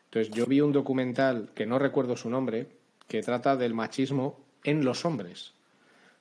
[0.05, 2.69] Entonces, yo vi un documental, que no recuerdo su nombre,
[3.09, 5.55] que trata del machismo en los hombres.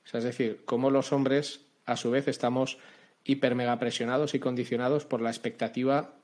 [0.04, 2.78] O sea, es decir, cómo los hombres, a su vez, estamos
[3.22, 6.16] hiper mega presionados y condicionados por la expectativa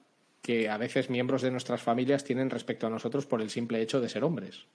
[0.43, 4.01] que a veces miembros de nuestras familias tienen respecto a nosotros por el simple hecho
[4.01, 4.67] de ser hombres.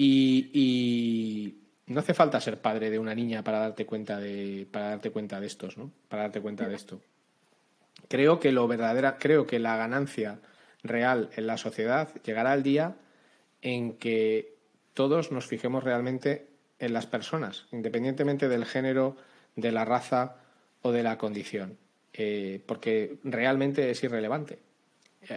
[0.00, 1.56] Y,
[1.88, 5.40] no hace falta ser padre de una niña para darte cuenta de, para darte cuenta
[5.40, 5.90] de estos, ¿no?
[6.08, 7.00] Para darte cuenta de esto.
[8.08, 10.38] Creo que lo verdadera, creo que la ganancia
[10.82, 12.96] real en la sociedad llegará el día
[13.62, 14.54] en que
[14.92, 16.46] todos nos fijemos realmente
[16.78, 19.16] en las personas, independientemente del género,
[19.56, 20.36] de la raza
[20.82, 21.78] o de la condición,
[22.12, 24.58] eh, porque realmente es irrelevante.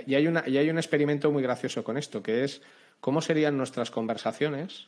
[0.06, 2.62] Y hay, una, y hay un experimento muy gracioso con esto, que es
[3.02, 4.88] ¿Cómo serían nuestras conversaciones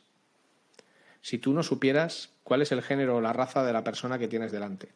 [1.20, 4.28] si tú no supieras cuál es el género o la raza de la persona que
[4.28, 4.92] tienes delante?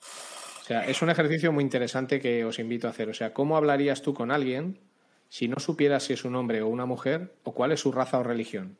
[0.00, 3.08] O sea, es un ejercicio muy interesante que os invito a hacer.
[3.08, 4.80] O sea, ¿cómo hablarías tú con alguien
[5.28, 8.18] si no supieras si es un hombre o una mujer o cuál es su raza
[8.18, 8.76] o religión?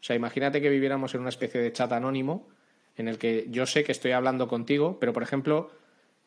[0.00, 2.48] O sea, imagínate que viviéramos en una especie de chat anónimo
[2.96, 5.70] en el que yo sé que estoy hablando contigo, pero por ejemplo,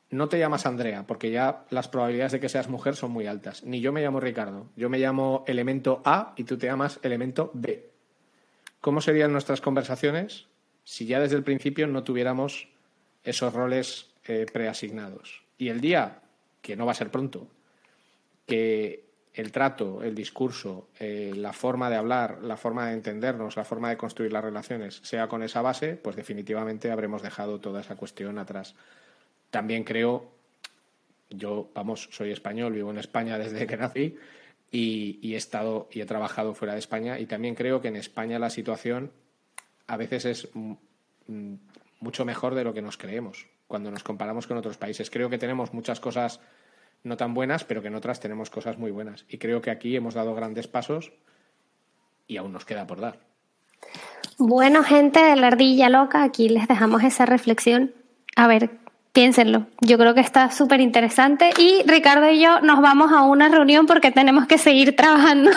[0.09, 3.63] no te llamas Andrea, porque ya las probabilidades de que seas mujer son muy altas.
[3.63, 4.69] Ni yo me llamo Ricardo.
[4.75, 7.89] Yo me llamo elemento A y tú te llamas elemento B.
[8.81, 10.47] ¿Cómo serían nuestras conversaciones
[10.83, 12.69] si ya desde el principio no tuviéramos
[13.23, 15.43] esos roles eh, preasignados?
[15.57, 16.21] Y el día,
[16.61, 17.47] que no va a ser pronto,
[18.45, 23.65] que el trato, el discurso, eh, la forma de hablar, la forma de entendernos, la
[23.65, 27.95] forma de construir las relaciones sea con esa base, pues definitivamente habremos dejado toda esa
[27.95, 28.75] cuestión atrás.
[29.55, 30.33] También creo,
[31.29, 34.17] yo, vamos, soy español, vivo en España desde que nací
[34.69, 38.37] y, he estado y he trabajado fuera de España y también creo que en España
[38.37, 39.13] la situación
[39.87, 40.49] a veces es
[42.01, 45.09] mucho mejor de lo que nos creemos cuando nos comparamos con otros países.
[45.09, 46.41] Creo que tenemos muchas cosas
[47.03, 49.23] no tan buenas, pero que en otras tenemos cosas muy buenas.
[49.29, 51.13] Y creo que aquí hemos dado grandes pasos
[52.27, 53.21] y aún nos queda por dar.
[54.37, 57.93] Bueno, gente de la ardilla loca, aquí les dejamos esa reflexión.
[58.35, 58.83] A ver
[59.15, 59.65] piénsenlo.
[59.79, 61.49] Yo creo que está súper interesante.
[61.57, 65.51] Y Ricardo y yo nos vamos a una reunión porque tenemos que seguir trabajando.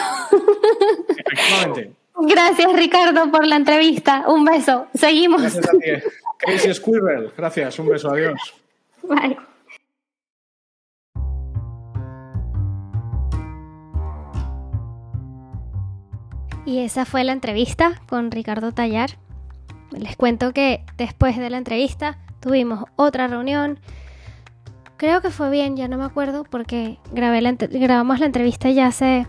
[1.10, 1.92] Efectivamente.
[2.20, 4.24] Gracias, Ricardo, por la entrevista.
[4.28, 4.86] Un beso.
[4.94, 5.42] Seguimos.
[5.42, 5.78] Gracias a ti.
[6.38, 7.32] Casey Squirrel.
[7.36, 7.78] Gracias.
[7.80, 8.10] Un beso.
[8.10, 8.54] Adiós.
[9.02, 9.36] Bye.
[16.64, 19.10] Y esa fue la entrevista con Ricardo Tallar.
[19.90, 23.78] Les cuento que después de la entrevista tuvimos otra reunión.
[24.96, 28.86] Creo que fue bien, ya no me acuerdo porque grabé la, grabamos la entrevista ya
[28.86, 29.26] hace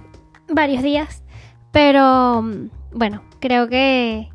[0.47, 1.23] varios días.
[1.71, 2.43] Pero
[2.91, 4.29] bueno, creo que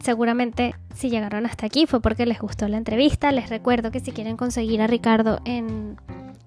[0.00, 3.32] seguramente si llegaron hasta aquí fue porque les gustó la entrevista.
[3.32, 5.96] Les recuerdo que si quieren conseguir a Ricardo en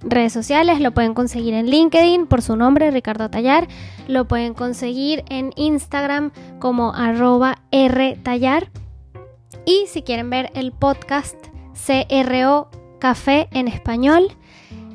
[0.01, 3.67] redes sociales, lo pueden conseguir en LinkedIn por su nombre, Ricardo Tallar.
[4.07, 8.69] Lo pueden conseguir en Instagram como arroba rtallar.
[9.65, 11.37] Y si quieren ver el podcast
[11.73, 12.69] CRO
[12.99, 14.27] Café en español.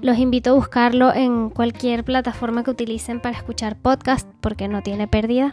[0.00, 5.08] Los invito a buscarlo en cualquier plataforma que utilicen para escuchar podcast porque no tiene
[5.08, 5.52] pérdida.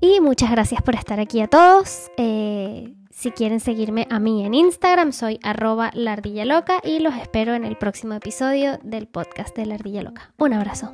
[0.00, 2.10] Y muchas gracias por estar aquí a todos.
[2.18, 7.54] Eh, si quieren seguirme a mí en Instagram, soy arroba lardilla loca y los espero
[7.54, 10.32] en el próximo episodio del podcast de la ardilla loca.
[10.36, 10.92] Un abrazo.